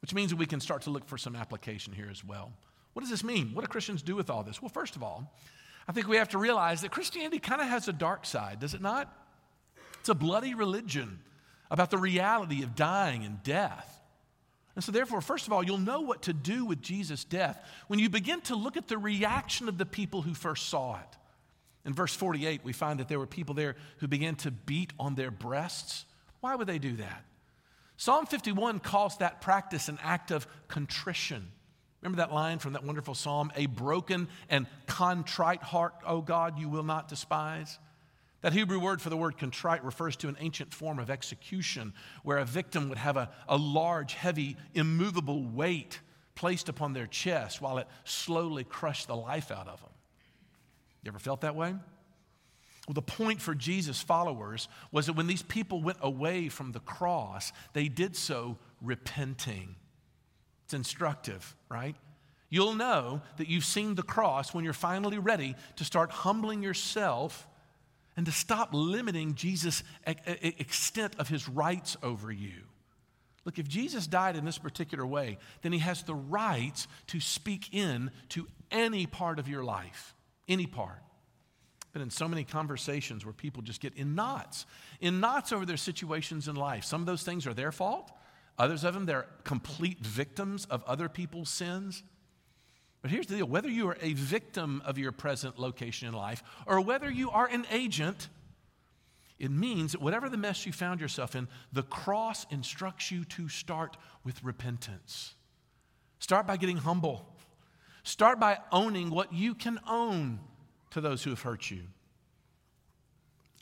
Which 0.00 0.14
means 0.14 0.30
that 0.30 0.36
we 0.36 0.46
can 0.46 0.60
start 0.60 0.82
to 0.82 0.90
look 0.90 1.06
for 1.06 1.18
some 1.18 1.36
application 1.36 1.92
here 1.92 2.08
as 2.10 2.24
well. 2.24 2.52
What 2.92 3.02
does 3.02 3.10
this 3.10 3.24
mean? 3.24 3.50
What 3.54 3.62
do 3.62 3.68
Christians 3.68 4.02
do 4.02 4.16
with 4.16 4.30
all 4.30 4.42
this? 4.42 4.60
Well, 4.60 4.68
first 4.68 4.96
of 4.96 5.02
all, 5.02 5.32
I 5.88 5.92
think 5.92 6.08
we 6.08 6.16
have 6.16 6.30
to 6.30 6.38
realize 6.38 6.80
that 6.80 6.90
Christianity 6.90 7.38
kind 7.38 7.60
of 7.60 7.68
has 7.68 7.88
a 7.88 7.92
dark 7.92 8.26
side, 8.26 8.60
does 8.60 8.74
it 8.74 8.80
not? 8.80 9.12
It's 10.00 10.08
a 10.08 10.14
bloody 10.14 10.54
religion 10.54 11.20
about 11.70 11.90
the 11.90 11.98
reality 11.98 12.62
of 12.62 12.74
dying 12.74 13.24
and 13.24 13.42
death. 13.42 13.92
And 14.74 14.84
so, 14.84 14.92
therefore, 14.92 15.20
first 15.20 15.46
of 15.46 15.52
all, 15.52 15.64
you'll 15.64 15.78
know 15.78 16.02
what 16.02 16.22
to 16.22 16.32
do 16.32 16.64
with 16.64 16.82
Jesus' 16.82 17.24
death 17.24 17.58
when 17.86 17.98
you 17.98 18.10
begin 18.10 18.42
to 18.42 18.54
look 18.54 18.76
at 18.76 18.88
the 18.88 18.98
reaction 18.98 19.68
of 19.68 19.78
the 19.78 19.86
people 19.86 20.22
who 20.22 20.34
first 20.34 20.68
saw 20.68 20.96
it. 20.96 21.16
In 21.86 21.94
verse 21.94 22.14
48, 22.14 22.62
we 22.64 22.72
find 22.72 22.98
that 22.98 23.08
there 23.08 23.20
were 23.20 23.26
people 23.26 23.54
there 23.54 23.76
who 23.98 24.08
began 24.08 24.34
to 24.36 24.50
beat 24.50 24.92
on 24.98 25.14
their 25.14 25.30
breasts. 25.30 26.04
Why 26.40 26.56
would 26.56 26.66
they 26.66 26.80
do 26.80 26.96
that? 26.96 27.24
Psalm 27.96 28.26
51 28.26 28.80
calls 28.80 29.16
that 29.18 29.40
practice 29.40 29.88
an 29.88 29.98
act 30.02 30.32
of 30.32 30.48
contrition. 30.66 31.48
Remember 32.02 32.18
that 32.18 32.34
line 32.34 32.58
from 32.58 32.74
that 32.74 32.84
wonderful 32.84 33.14
psalm? 33.14 33.52
A 33.54 33.66
broken 33.66 34.28
and 34.50 34.66
contrite 34.86 35.62
heart, 35.62 35.94
O 36.04 36.20
God, 36.20 36.58
you 36.58 36.68
will 36.68 36.82
not 36.82 37.08
despise. 37.08 37.78
That 38.42 38.52
Hebrew 38.52 38.80
word 38.80 39.00
for 39.00 39.08
the 39.08 39.16
word 39.16 39.38
contrite 39.38 39.84
refers 39.84 40.16
to 40.16 40.28
an 40.28 40.36
ancient 40.40 40.74
form 40.74 40.98
of 40.98 41.08
execution 41.08 41.94
where 42.22 42.38
a 42.38 42.44
victim 42.44 42.88
would 42.88 42.98
have 42.98 43.16
a, 43.16 43.30
a 43.48 43.56
large, 43.56 44.14
heavy, 44.14 44.56
immovable 44.74 45.42
weight 45.42 46.00
placed 46.34 46.68
upon 46.68 46.92
their 46.92 47.06
chest 47.06 47.62
while 47.62 47.78
it 47.78 47.86
slowly 48.04 48.64
crushed 48.64 49.06
the 49.06 49.16
life 49.16 49.50
out 49.50 49.68
of 49.68 49.80
them. 49.80 49.90
You 51.06 51.10
ever 51.10 51.18
felt 51.20 51.42
that 51.42 51.54
way? 51.54 51.72
Well, 52.86 52.94
the 52.94 53.02
point 53.02 53.40
for 53.40 53.54
Jesus' 53.54 54.00
followers 54.00 54.68
was 54.90 55.06
that 55.06 55.14
when 55.14 55.28
these 55.28 55.42
people 55.42 55.82
went 55.82 55.98
away 56.00 56.48
from 56.48 56.72
the 56.72 56.80
cross, 56.80 57.52
they 57.72 57.88
did 57.88 58.16
so 58.16 58.58
repenting. 58.82 59.76
It's 60.64 60.74
instructive, 60.74 61.54
right? 61.68 61.94
You'll 62.48 62.74
know 62.74 63.22
that 63.36 63.48
you've 63.48 63.64
seen 63.64 63.94
the 63.94 64.02
cross 64.02 64.52
when 64.52 64.64
you're 64.64 64.72
finally 64.72 65.18
ready 65.18 65.54
to 65.76 65.84
start 65.84 66.10
humbling 66.10 66.62
yourself 66.62 67.46
and 68.16 68.26
to 68.26 68.32
stop 68.32 68.70
limiting 68.72 69.34
Jesus' 69.34 69.84
extent 70.06 71.14
of 71.20 71.28
his 71.28 71.48
rights 71.48 71.96
over 72.02 72.32
you. 72.32 72.62
Look, 73.44 73.60
if 73.60 73.68
Jesus 73.68 74.08
died 74.08 74.34
in 74.34 74.44
this 74.44 74.58
particular 74.58 75.06
way, 75.06 75.38
then 75.62 75.72
he 75.72 75.78
has 75.78 76.02
the 76.02 76.16
rights 76.16 76.88
to 77.08 77.20
speak 77.20 77.72
in 77.72 78.10
to 78.30 78.48
any 78.72 79.06
part 79.06 79.38
of 79.38 79.46
your 79.46 79.62
life, 79.62 80.15
any 80.48 80.66
part. 80.66 81.02
Been 81.92 82.02
in 82.02 82.10
so 82.10 82.28
many 82.28 82.44
conversations 82.44 83.24
where 83.24 83.32
people 83.32 83.62
just 83.62 83.80
get 83.80 83.94
in 83.94 84.14
knots, 84.14 84.66
in 85.00 85.18
knots 85.20 85.52
over 85.52 85.64
their 85.64 85.78
situations 85.78 86.46
in 86.46 86.54
life. 86.54 86.84
Some 86.84 87.00
of 87.00 87.06
those 87.06 87.22
things 87.22 87.46
are 87.46 87.54
their 87.54 87.72
fault, 87.72 88.12
Others 88.58 88.84
of 88.84 88.94
them, 88.94 89.06
they're 89.06 89.26
complete 89.44 89.98
victims 90.00 90.66
of 90.66 90.82
other 90.84 91.08
people's 91.08 91.50
sins. 91.50 92.02
But 93.02 93.10
here's 93.10 93.26
the 93.26 93.36
deal 93.36 93.46
whether 93.46 93.68
you 93.68 93.88
are 93.88 93.98
a 94.00 94.14
victim 94.14 94.82
of 94.84 94.98
your 94.98 95.12
present 95.12 95.58
location 95.58 96.08
in 96.08 96.14
life 96.14 96.42
or 96.66 96.80
whether 96.80 97.10
you 97.10 97.30
are 97.30 97.46
an 97.46 97.66
agent, 97.70 98.28
it 99.38 99.50
means 99.50 99.92
that 99.92 100.00
whatever 100.00 100.30
the 100.30 100.38
mess 100.38 100.64
you 100.64 100.72
found 100.72 101.00
yourself 101.00 101.36
in, 101.36 101.48
the 101.72 101.82
cross 101.82 102.46
instructs 102.50 103.10
you 103.10 103.24
to 103.26 103.48
start 103.50 103.98
with 104.24 104.42
repentance. 104.42 105.34
Start 106.18 106.46
by 106.46 106.56
getting 106.56 106.78
humble. 106.78 107.35
Start 108.06 108.38
by 108.38 108.58
owning 108.70 109.10
what 109.10 109.32
you 109.32 109.52
can 109.52 109.80
own 109.84 110.38
to 110.90 111.00
those 111.00 111.24
who 111.24 111.30
have 111.30 111.42
hurt 111.42 111.72
you. 111.72 111.82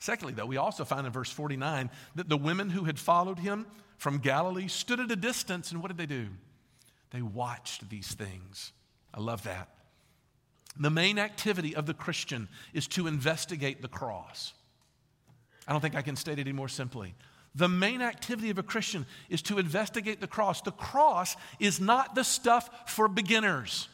Secondly, 0.01 0.35
though, 0.35 0.45
we 0.45 0.59
also 0.59 0.85
find 0.85 1.07
in 1.07 1.13
verse 1.15 1.31
49 1.31 1.89
that 2.15 2.29
the 2.29 2.37
women 2.37 2.69
who 2.69 2.85
had 2.85 2.99
followed 2.99 3.39
him 3.39 3.65
from 3.97 4.19
Galilee 4.19 4.69
stood 4.69 5.01
at 5.01 5.11
a 5.11 5.17
distance, 5.17 5.73
and 5.73 5.81
what 5.81 5.89
did 5.89 5.97
they 5.97 6.05
do? 6.05 6.27
They 7.09 7.23
watched 7.23 7.89
these 7.89 8.09
things. 8.09 8.73
I 9.15 9.21
love 9.21 9.45
that. 9.45 9.71
The 10.79 10.91
main 10.91 11.19
activity 11.19 11.75
of 11.75 11.87
the 11.87 11.95
Christian 11.95 12.47
is 12.75 12.87
to 12.89 13.07
investigate 13.07 13.81
the 13.81 13.89
cross. 13.89 14.53
I 15.67 15.73
don't 15.73 15.81
think 15.81 15.95
I 15.95 16.03
can 16.03 16.17
state 16.17 16.39
it 16.39 16.43
any 16.43 16.53
more 16.53 16.69
simply. 16.69 17.15
The 17.55 17.71
main 17.71 18.03
activity 18.03 18.51
of 18.51 18.59
a 18.59 18.63
Christian 18.63 19.07
is 19.31 19.41
to 19.43 19.57
investigate 19.57 20.21
the 20.21 20.27
cross. 20.27 20.61
The 20.61 20.71
cross 20.71 21.35
is 21.59 21.81
not 21.81 22.15
the 22.15 22.25
stuff 22.25 22.91
for 22.91 23.09
beginners. 23.09 23.89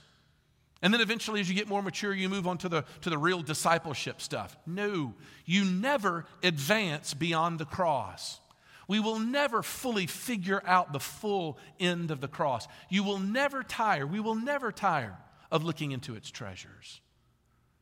And 0.83 0.95
then 0.95 1.01
eventually, 1.01 1.41
as 1.41 1.49
you 1.49 1.55
get 1.55 1.69
more 1.69 1.83
mature, 1.83 2.15
you 2.15 2.29
move 2.29 2.47
on 2.47 2.59
to 2.59 2.69
the, 2.69 2.85
to 3.03 3.11
the 3.11 3.19
real 3.19 3.43
discipleship 3.43 4.21
stuff. 4.21 4.57
No, 4.67 5.15
you 5.45 5.65
never 5.65 6.25
advance 6.43 7.13
beyond 7.13 7.59
the 7.59 7.67
cross. 7.67 8.41
We 8.89 8.99
will 8.99 9.19
never 9.19 9.63
fully 9.63 10.07
figure 10.07 10.63
out 10.67 10.93
the 10.93 11.01
full 11.01 11.59
end 11.79 12.11
of 12.11 12.21
the 12.21 12.29
cross. 12.29 12.67
You 12.89 13.05
will 13.05 13.19
never 13.19 13.63
tire, 13.63 14.07
we 14.07 14.21
will 14.21 14.35
never 14.35 14.73
tire 14.73 15.19
of 15.51 15.65
looking 15.65 15.93
into 15.93 16.17
its 16.17 16.31
treasures. 16.31 17.01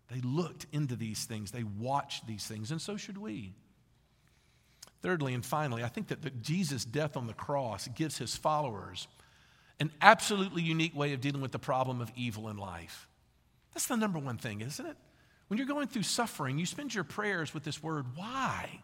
They 0.08 0.20
looked 0.20 0.66
into 0.72 0.96
these 0.96 1.24
things, 1.24 1.50
they 1.50 1.62
watched 1.62 2.26
these 2.26 2.46
things, 2.46 2.70
and 2.70 2.80
so 2.80 2.96
should 2.96 3.18
we. 3.18 3.54
Thirdly 5.00 5.32
and 5.32 5.44
finally, 5.44 5.84
I 5.84 5.88
think 5.88 6.08
that 6.08 6.22
the 6.22 6.30
Jesus' 6.30 6.84
death 6.84 7.16
on 7.16 7.26
the 7.26 7.34
cross 7.34 7.86
gives 7.88 8.18
his 8.18 8.36
followers 8.36 9.06
an 9.80 9.90
absolutely 10.00 10.62
unique 10.62 10.96
way 10.96 11.12
of 11.12 11.20
dealing 11.20 11.40
with 11.40 11.52
the 11.52 11.58
problem 11.58 12.00
of 12.00 12.10
evil 12.16 12.48
in 12.48 12.56
life. 12.56 13.08
That's 13.74 13.86
the 13.86 13.96
number 13.96 14.18
one 14.18 14.38
thing, 14.38 14.60
isn't 14.60 14.84
it? 14.84 14.96
When 15.48 15.58
you're 15.58 15.66
going 15.66 15.88
through 15.88 16.02
suffering, 16.02 16.58
you 16.58 16.66
spend 16.66 16.94
your 16.94 17.04
prayers 17.04 17.54
with 17.54 17.64
this 17.64 17.82
word, 17.82 18.06
why? 18.14 18.80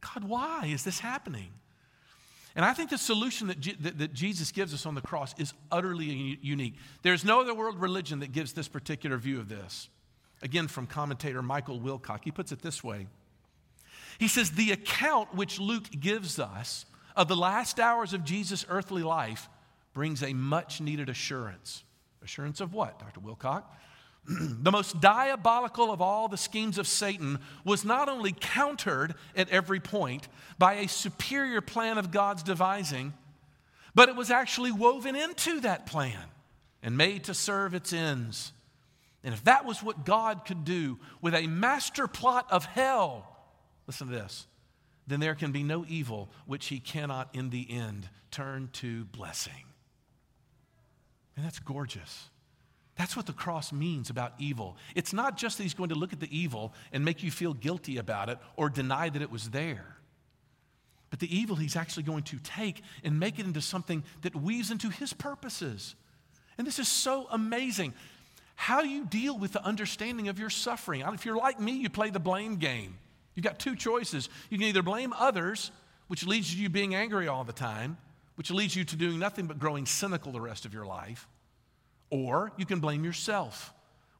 God, 0.00 0.24
why 0.24 0.66
is 0.66 0.82
this 0.84 1.00
happening? 1.00 1.50
And 2.56 2.64
I 2.64 2.72
think 2.72 2.90
the 2.90 2.98
solution 2.98 3.48
that, 3.48 3.62
that, 3.80 3.98
that, 3.98 4.12
Jesus 4.12 4.50
gives 4.50 4.74
us 4.74 4.86
on 4.86 4.94
the 4.94 5.00
cross 5.00 5.34
is 5.38 5.52
utterly 5.70 6.38
unique. 6.42 6.74
There's 7.02 7.24
no 7.24 7.40
other 7.40 7.54
world 7.54 7.80
religion 7.80 8.20
that 8.20 8.32
gives 8.32 8.52
this 8.52 8.66
particular 8.66 9.16
view 9.18 9.38
of 9.38 9.48
this. 9.48 9.88
Again, 10.42 10.68
from 10.68 10.86
commentator 10.86 11.42
Michael 11.42 11.78
Wilcock, 11.78 12.20
he 12.24 12.30
puts 12.30 12.50
it 12.50 12.62
this 12.62 12.82
way 12.82 13.06
He 14.18 14.26
says, 14.26 14.52
The 14.52 14.72
account 14.72 15.34
which 15.34 15.60
Luke 15.60 15.90
gives 16.00 16.38
us 16.38 16.86
of 17.14 17.28
the 17.28 17.36
last 17.36 17.78
hours 17.78 18.14
of 18.14 18.24
Jesus' 18.24 18.64
earthly 18.68 19.02
life 19.02 19.48
brings 19.92 20.22
a 20.22 20.32
much 20.32 20.80
needed 20.80 21.08
assurance. 21.08 21.84
Assurance 22.22 22.60
of 22.60 22.72
what, 22.72 22.98
Dr. 22.98 23.20
Wilcock? 23.20 23.64
the 24.26 24.70
most 24.70 25.00
diabolical 25.00 25.90
of 25.90 26.00
all 26.00 26.28
the 26.28 26.36
schemes 26.36 26.78
of 26.78 26.86
Satan 26.86 27.38
was 27.64 27.84
not 27.84 28.08
only 28.08 28.32
countered 28.32 29.14
at 29.34 29.48
every 29.48 29.80
point 29.80 30.28
by 30.58 30.74
a 30.74 30.88
superior 30.88 31.60
plan 31.60 31.98
of 31.98 32.10
God's 32.10 32.42
devising, 32.42 33.14
but 33.94 34.08
it 34.08 34.16
was 34.16 34.30
actually 34.30 34.72
woven 34.72 35.16
into 35.16 35.60
that 35.60 35.86
plan 35.86 36.22
and 36.82 36.96
made 36.96 37.24
to 37.24 37.34
serve 37.34 37.74
its 37.74 37.92
ends. 37.92 38.52
And 39.24 39.34
if 39.34 39.44
that 39.44 39.64
was 39.64 39.82
what 39.82 40.04
God 40.04 40.44
could 40.46 40.64
do 40.64 40.98
with 41.20 41.34
a 41.34 41.46
master 41.46 42.06
plot 42.06 42.46
of 42.50 42.64
hell, 42.64 43.26
listen 43.86 44.06
to 44.06 44.12
this, 44.12 44.46
then 45.06 45.20
there 45.20 45.34
can 45.34 45.50
be 45.50 45.62
no 45.62 45.84
evil 45.88 46.30
which 46.46 46.66
he 46.66 46.78
cannot 46.78 47.34
in 47.34 47.50
the 47.50 47.66
end 47.70 48.08
turn 48.30 48.68
to 48.74 49.04
blessing. 49.06 49.64
And 51.40 51.46
that's 51.46 51.58
gorgeous. 51.58 52.28
That's 52.96 53.16
what 53.16 53.24
the 53.24 53.32
cross 53.32 53.72
means 53.72 54.10
about 54.10 54.34
evil. 54.38 54.76
It's 54.94 55.14
not 55.14 55.38
just 55.38 55.56
that 55.56 55.62
he's 55.62 55.72
going 55.72 55.88
to 55.88 55.94
look 55.94 56.12
at 56.12 56.20
the 56.20 56.28
evil 56.38 56.74
and 56.92 57.02
make 57.02 57.22
you 57.22 57.30
feel 57.30 57.54
guilty 57.54 57.96
about 57.96 58.28
it 58.28 58.36
or 58.56 58.68
deny 58.68 59.08
that 59.08 59.22
it 59.22 59.30
was 59.30 59.48
there. 59.48 59.96
But 61.08 61.18
the 61.18 61.34
evil 61.34 61.56
he's 61.56 61.76
actually 61.76 62.02
going 62.02 62.24
to 62.24 62.38
take 62.40 62.82
and 63.02 63.18
make 63.18 63.38
it 63.38 63.46
into 63.46 63.62
something 63.62 64.04
that 64.20 64.36
weaves 64.36 64.70
into 64.70 64.90
his 64.90 65.14
purposes. 65.14 65.94
And 66.58 66.66
this 66.66 66.78
is 66.78 66.88
so 66.88 67.26
amazing. 67.30 67.94
How 68.54 68.82
you 68.82 69.06
deal 69.06 69.38
with 69.38 69.52
the 69.52 69.64
understanding 69.64 70.28
of 70.28 70.38
your 70.38 70.50
suffering. 70.50 71.00
If 71.00 71.24
you're 71.24 71.38
like 71.38 71.58
me, 71.58 71.72
you 71.72 71.88
play 71.88 72.10
the 72.10 72.20
blame 72.20 72.56
game. 72.56 72.98
You've 73.34 73.44
got 73.46 73.58
two 73.58 73.76
choices. 73.76 74.28
You 74.50 74.58
can 74.58 74.66
either 74.66 74.82
blame 74.82 75.14
others, 75.14 75.70
which 76.08 76.26
leads 76.26 76.52
to 76.52 76.60
you 76.60 76.68
being 76.68 76.94
angry 76.94 77.28
all 77.28 77.44
the 77.44 77.54
time, 77.54 77.96
which 78.40 78.50
leads 78.50 78.74
you 78.74 78.84
to 78.84 78.96
doing 78.96 79.18
nothing 79.18 79.44
but 79.44 79.58
growing 79.58 79.84
cynical 79.84 80.32
the 80.32 80.40
rest 80.40 80.64
of 80.64 80.72
your 80.72 80.86
life. 80.86 81.28
Or 82.08 82.52
you 82.56 82.64
can 82.64 82.80
blame 82.80 83.04
yourself, 83.04 83.70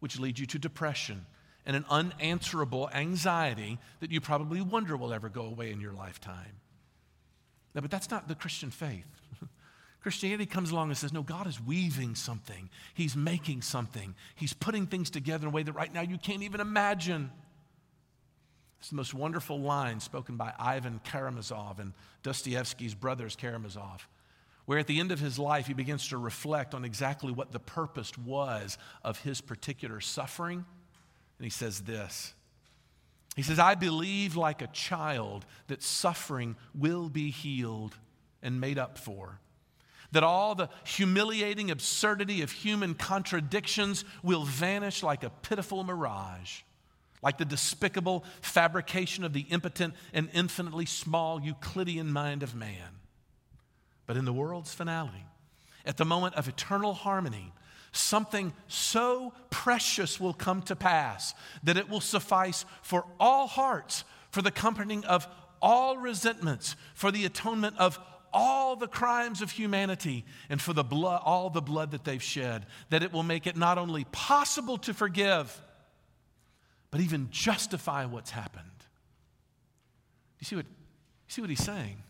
which 0.00 0.20
leads 0.20 0.38
you 0.38 0.44
to 0.44 0.59
depression 0.59 1.24
and 1.64 1.74
an 1.74 1.87
unanswerable 1.88 2.90
anxiety 2.92 3.78
that 4.00 4.11
you 4.11 4.20
probably 4.20 4.61
wonder 4.61 4.94
will 4.94 5.14
ever 5.14 5.30
go 5.30 5.46
away 5.46 5.72
in 5.72 5.80
your 5.80 5.94
lifetime. 5.94 6.61
No, 7.74 7.80
but 7.80 7.90
that's 7.90 8.11
not 8.11 8.28
the 8.28 8.35
Christian 8.35 8.70
faith. 8.70 9.06
Christianity 10.02 10.44
comes 10.44 10.70
along 10.70 10.88
and 10.90 10.98
says, 10.98 11.14
no, 11.14 11.22
God 11.22 11.46
is 11.46 11.59
weaving 11.59 12.14
something. 12.14 12.68
He's 12.92 13.16
making 13.16 13.62
something. 13.62 14.14
He's 14.35 14.52
putting 14.52 14.87
things 14.87 15.09
together 15.09 15.46
in 15.46 15.48
a 15.48 15.56
way 15.56 15.62
that 15.62 15.72
right 15.72 15.94
now 15.94 16.02
you 16.02 16.18
can't 16.18 16.42
even 16.42 16.61
imagine. 16.61 17.30
It's 18.80 18.88
the 18.88 18.96
most 18.96 19.12
wonderful 19.12 19.60
line 19.60 20.00
spoken 20.00 20.36
by 20.36 20.54
Ivan 20.58 21.00
Karamazov 21.04 21.80
and 21.80 21.92
Dostoevsky's 22.22 22.94
brothers 22.94 23.36
Karamazov, 23.36 24.08
where 24.64 24.78
at 24.78 24.86
the 24.86 25.00
end 25.00 25.12
of 25.12 25.20
his 25.20 25.38
life 25.38 25.66
he 25.66 25.74
begins 25.74 26.08
to 26.08 26.16
reflect 26.16 26.74
on 26.74 26.82
exactly 26.86 27.30
what 27.30 27.52
the 27.52 27.58
purpose 27.58 28.16
was 28.16 28.78
of 29.04 29.20
his 29.20 29.42
particular 29.42 30.00
suffering. 30.00 30.64
And 31.38 31.44
he 31.44 31.50
says 31.50 31.82
this 31.82 32.32
He 33.36 33.42
says, 33.42 33.58
I 33.58 33.74
believe 33.74 34.34
like 34.34 34.62
a 34.62 34.66
child 34.68 35.44
that 35.66 35.82
suffering 35.82 36.56
will 36.74 37.10
be 37.10 37.30
healed 37.30 37.94
and 38.42 38.62
made 38.62 38.78
up 38.78 38.96
for. 38.96 39.40
That 40.12 40.24
all 40.24 40.54
the 40.54 40.70
humiliating 40.84 41.70
absurdity 41.70 42.40
of 42.40 42.50
human 42.50 42.94
contradictions 42.94 44.06
will 44.22 44.44
vanish 44.44 45.02
like 45.02 45.22
a 45.22 45.30
pitiful 45.30 45.84
mirage 45.84 46.62
like 47.22 47.38
the 47.38 47.44
despicable 47.44 48.24
fabrication 48.40 49.24
of 49.24 49.33
the 49.33 49.46
impotent 49.50 49.94
and 50.12 50.28
infinitely 50.33 50.87
small 50.87 51.40
Euclidean 51.40 52.12
mind 52.12 52.42
of 52.42 52.54
man. 52.54 53.00
But 54.06 54.16
in 54.16 54.24
the 54.24 54.33
world's 54.33 54.74
finale, 54.74 55.26
at 55.85 55.96
the 55.96 56.04
moment 56.04 56.35
of 56.35 56.48
eternal 56.48 56.94
harmony, 56.94 57.52
something 57.92 58.52
so 58.68 59.33
precious 59.50 60.18
will 60.20 60.33
come 60.33 60.62
to 60.62 60.76
pass 60.76 61.35
that 61.62 61.76
it 61.76 61.88
will 61.88 62.00
suffice 62.00 62.64
for 62.83 63.04
all 63.18 63.46
hearts, 63.46 64.04
for 64.30 64.42
the 64.42 64.50
comforting 64.50 65.04
of 65.04 65.26
all 65.61 65.96
resentments, 65.96 66.76
for 66.94 67.11
the 67.11 67.24
atonement 67.24 67.76
of 67.78 67.98
all 68.33 68.76
the 68.76 68.87
crimes 68.87 69.42
of 69.42 69.50
humanity 69.50 70.24
and 70.48 70.61
for 70.62 70.72
the 70.72 70.85
blood, 70.85 71.20
all 71.24 71.50
the 71.50 71.61
blood 71.61 71.90
that 71.90 72.04
they've 72.04 72.22
shed, 72.22 72.66
that 72.90 73.02
it 73.02 73.12
will 73.12 73.24
make 73.24 73.46
it 73.46 73.56
not 73.56 73.76
only 73.76 74.04
possible 74.12 74.78
to 74.78 74.94
forgive, 74.94 75.61
but 76.90 77.00
even 77.00 77.29
justify 77.31 78.05
what's 78.05 78.31
happened. 78.31 78.66
You 80.38 80.44
see 80.44 80.57
what, 80.57 80.66
you 80.66 81.33
see 81.33 81.40
what 81.40 81.50
he's 81.50 81.64
saying? 81.64 82.03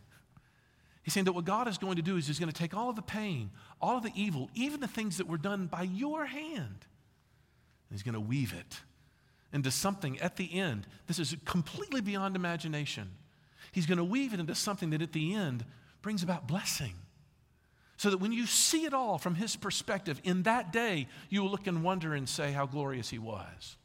He's 1.03 1.15
saying 1.15 1.25
that 1.25 1.33
what 1.33 1.45
God 1.45 1.67
is 1.69 1.79
going 1.79 1.97
to 1.97 2.03
do 2.03 2.17
is 2.17 2.27
he's 2.27 2.39
going 2.39 2.53
to 2.53 2.59
take 2.59 2.75
all 2.75 2.91
of 2.91 2.97
the 2.97 3.03
pain, 3.03 3.51
all 3.81 3.97
of 3.97 4.03
the 4.03 4.13
evil, 4.15 4.51
even 4.55 4.81
the 4.81 4.89
things 4.89 5.19
that 5.19 5.27
were 5.27 5.39
done 5.39 5.67
by 5.67 5.83
your 5.83 6.27
hand, 6.27 6.87
and 7.89 7.93
he's 7.93 8.03
going 8.03 8.15
to 8.15 8.21
weave 8.21 8.53
it 8.53 8.81
into 9.53 9.71
something 9.71 10.21
at 10.21 10.37
the 10.37 10.55
end. 10.55 10.87
This 11.07 11.19
is 11.19 11.35
completely 11.45 12.01
beyond 12.01 12.37
imagination. 12.37 13.11
He's 13.73 13.87
going 13.87 13.99
to 13.99 14.05
weave 14.05 14.33
it 14.33 14.41
into 14.41 14.55
something 14.55 14.91
that 14.91 15.03
at 15.03 15.13
the 15.13 15.35
end 15.35 15.65
brings 16.03 16.23
about 16.23 16.47
blessing. 16.47 16.95
So 17.97 18.11
that 18.11 18.19
when 18.19 18.33
you 18.33 18.47
see 18.47 18.85
it 18.85 18.95
all 18.95 19.19
from 19.19 19.35
his 19.35 19.57
perspective, 19.57 20.21
in 20.25 20.45
that 20.45 20.73
day, 20.73 21.09
you 21.29 21.43
will 21.43 21.51
look 21.51 21.67
and 21.67 21.83
wonder 21.83 22.15
and 22.15 22.27
say 22.29 22.53
how 22.53 22.65
glorious 22.65 23.11
he 23.11 23.19
was 23.19 23.77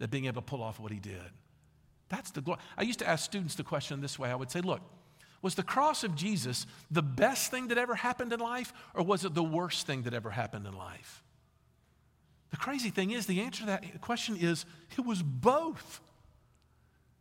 that 0.00 0.10
being 0.10 0.24
able 0.24 0.42
to 0.42 0.46
pull 0.46 0.62
off 0.62 0.80
what 0.80 0.90
he 0.90 0.98
did. 0.98 1.30
That's 2.08 2.32
the 2.32 2.40
glory. 2.40 2.58
I 2.76 2.82
used 2.82 2.98
to 2.98 3.08
ask 3.08 3.24
students 3.24 3.54
the 3.54 3.62
question 3.62 4.00
this 4.00 4.18
way 4.18 4.30
I 4.30 4.34
would 4.34 4.50
say, 4.50 4.60
look, 4.60 4.80
was 5.42 5.54
the 5.54 5.62
cross 5.62 6.02
of 6.02 6.16
Jesus 6.16 6.66
the 6.90 7.02
best 7.02 7.50
thing 7.50 7.68
that 7.68 7.78
ever 7.78 7.94
happened 7.94 8.32
in 8.32 8.40
life, 8.40 8.72
or 8.94 9.04
was 9.04 9.24
it 9.24 9.34
the 9.34 9.42
worst 9.42 9.86
thing 9.86 10.02
that 10.02 10.12
ever 10.12 10.30
happened 10.30 10.66
in 10.66 10.74
life? 10.74 11.22
The 12.50 12.56
crazy 12.56 12.90
thing 12.90 13.12
is, 13.12 13.26
the 13.26 13.40
answer 13.42 13.60
to 13.60 13.66
that 13.66 14.00
question 14.00 14.36
is 14.36 14.66
it 14.98 15.06
was 15.06 15.22
both. 15.22 16.00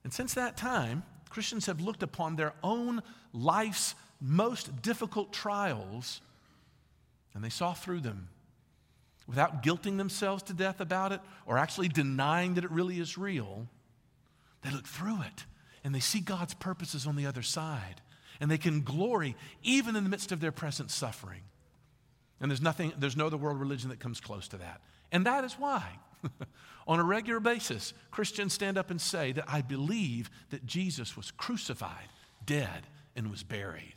And 0.04 0.12
since 0.12 0.34
that 0.34 0.58
time, 0.58 1.04
Christians 1.30 1.68
have 1.68 1.80
looked 1.80 2.02
upon 2.02 2.36
their 2.36 2.54
own 2.64 3.04
life's 3.32 3.94
most 4.20 4.82
difficult 4.82 5.32
trials 5.32 6.22
and 7.34 7.44
they 7.44 7.50
saw 7.50 7.74
through 7.74 8.02
them 8.02 8.28
without 9.30 9.62
guilting 9.62 9.98
themselves 9.98 10.42
to 10.42 10.54
death 10.54 10.82
about 10.82 11.12
it 11.12 11.22
or 11.46 11.60
actually 11.60 11.88
denying 11.88 12.56
that 12.56 12.64
it 12.64 12.72
really 12.72 13.00
is 13.00 13.16
real, 13.16 13.68
they 14.64 14.72
look 14.72 14.88
through 14.88 15.22
it 15.22 15.46
and 15.84 15.94
they 15.94 16.00
see 16.00 16.20
God's 16.20 16.56
purposes 16.56 17.06
on 17.06 17.16
the 17.16 17.28
other 17.28 17.44
side. 17.44 18.02
And 18.42 18.50
they 18.50 18.58
can 18.58 18.82
glory 18.82 19.36
even 19.62 19.96
in 19.96 20.04
the 20.04 20.10
midst 20.10 20.32
of 20.32 20.40
their 20.40 20.52
present 20.52 20.90
suffering. 20.90 21.42
And 22.42 22.50
there's 22.50 22.62
nothing, 22.62 22.92
there's 22.98 23.16
no 23.16 23.28
other 23.28 23.38
world 23.38 23.60
religion 23.60 23.90
that 23.90 24.00
comes 24.00 24.20
close 24.20 24.48
to 24.48 24.58
that. 24.58 24.82
And 25.12 25.26
that 25.28 25.44
is 25.44 25.54
why, 25.54 25.84
on 26.88 27.00
a 27.00 27.04
regular 27.04 27.40
basis, 27.40 27.94
Christians 28.10 28.54
stand 28.54 28.80
up 28.80 28.90
and 28.90 29.00
say 29.00 29.32
that 29.34 29.46
I 29.48 29.62
believe 29.62 30.32
that 30.50 30.66
Jesus 30.66 31.16
was 31.16 31.30
crucified, 31.32 32.08
dead, 32.46 32.88
and 33.16 33.30
was 33.30 33.44
buried. 33.44 33.96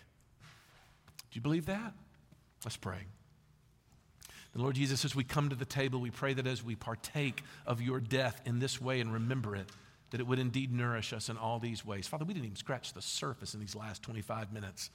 Do 1.30 1.38
you 1.38 1.40
believe 1.40 1.66
that? 1.66 1.94
Let's 2.64 2.76
pray. 2.76 3.06
The 4.52 4.60
Lord 4.60 4.74
Jesus, 4.74 5.04
as 5.04 5.14
we 5.14 5.24
come 5.24 5.48
to 5.48 5.56
the 5.56 5.64
table, 5.64 6.00
we 6.00 6.10
pray 6.10 6.34
that 6.34 6.46
as 6.46 6.62
we 6.62 6.74
partake 6.74 7.42
of 7.66 7.80
your 7.80 8.00
death 8.00 8.40
in 8.44 8.58
this 8.58 8.80
way 8.80 9.00
and 9.00 9.12
remember 9.12 9.56
it, 9.56 9.70
that 10.10 10.20
it 10.20 10.26
would 10.26 10.38
indeed 10.38 10.72
nourish 10.72 11.14
us 11.14 11.30
in 11.30 11.38
all 11.38 11.58
these 11.58 11.86
ways. 11.86 12.06
Father, 12.06 12.26
we 12.26 12.34
didn't 12.34 12.44
even 12.44 12.56
scratch 12.56 12.92
the 12.92 13.00
surface 13.00 13.54
in 13.54 13.60
these 13.60 13.74
last 13.74 14.02
25 14.02 14.52
minutes 14.52 14.90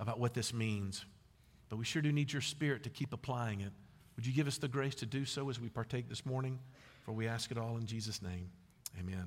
about 0.00 0.18
what 0.18 0.34
this 0.34 0.52
means, 0.52 1.04
but 1.68 1.76
we 1.76 1.84
sure 1.84 2.02
do 2.02 2.10
need 2.10 2.32
your 2.32 2.42
spirit 2.42 2.82
to 2.82 2.90
keep 2.90 3.12
applying 3.12 3.60
it. 3.60 3.72
Would 4.16 4.26
you 4.26 4.32
give 4.32 4.48
us 4.48 4.58
the 4.58 4.68
grace 4.68 4.96
to 4.96 5.06
do 5.06 5.24
so 5.24 5.48
as 5.50 5.60
we 5.60 5.68
partake 5.68 6.08
this 6.08 6.26
morning? 6.26 6.58
For 7.04 7.12
we 7.12 7.28
ask 7.28 7.52
it 7.52 7.58
all 7.58 7.76
in 7.76 7.86
Jesus' 7.86 8.20
name. 8.20 8.50
Amen. 8.98 9.26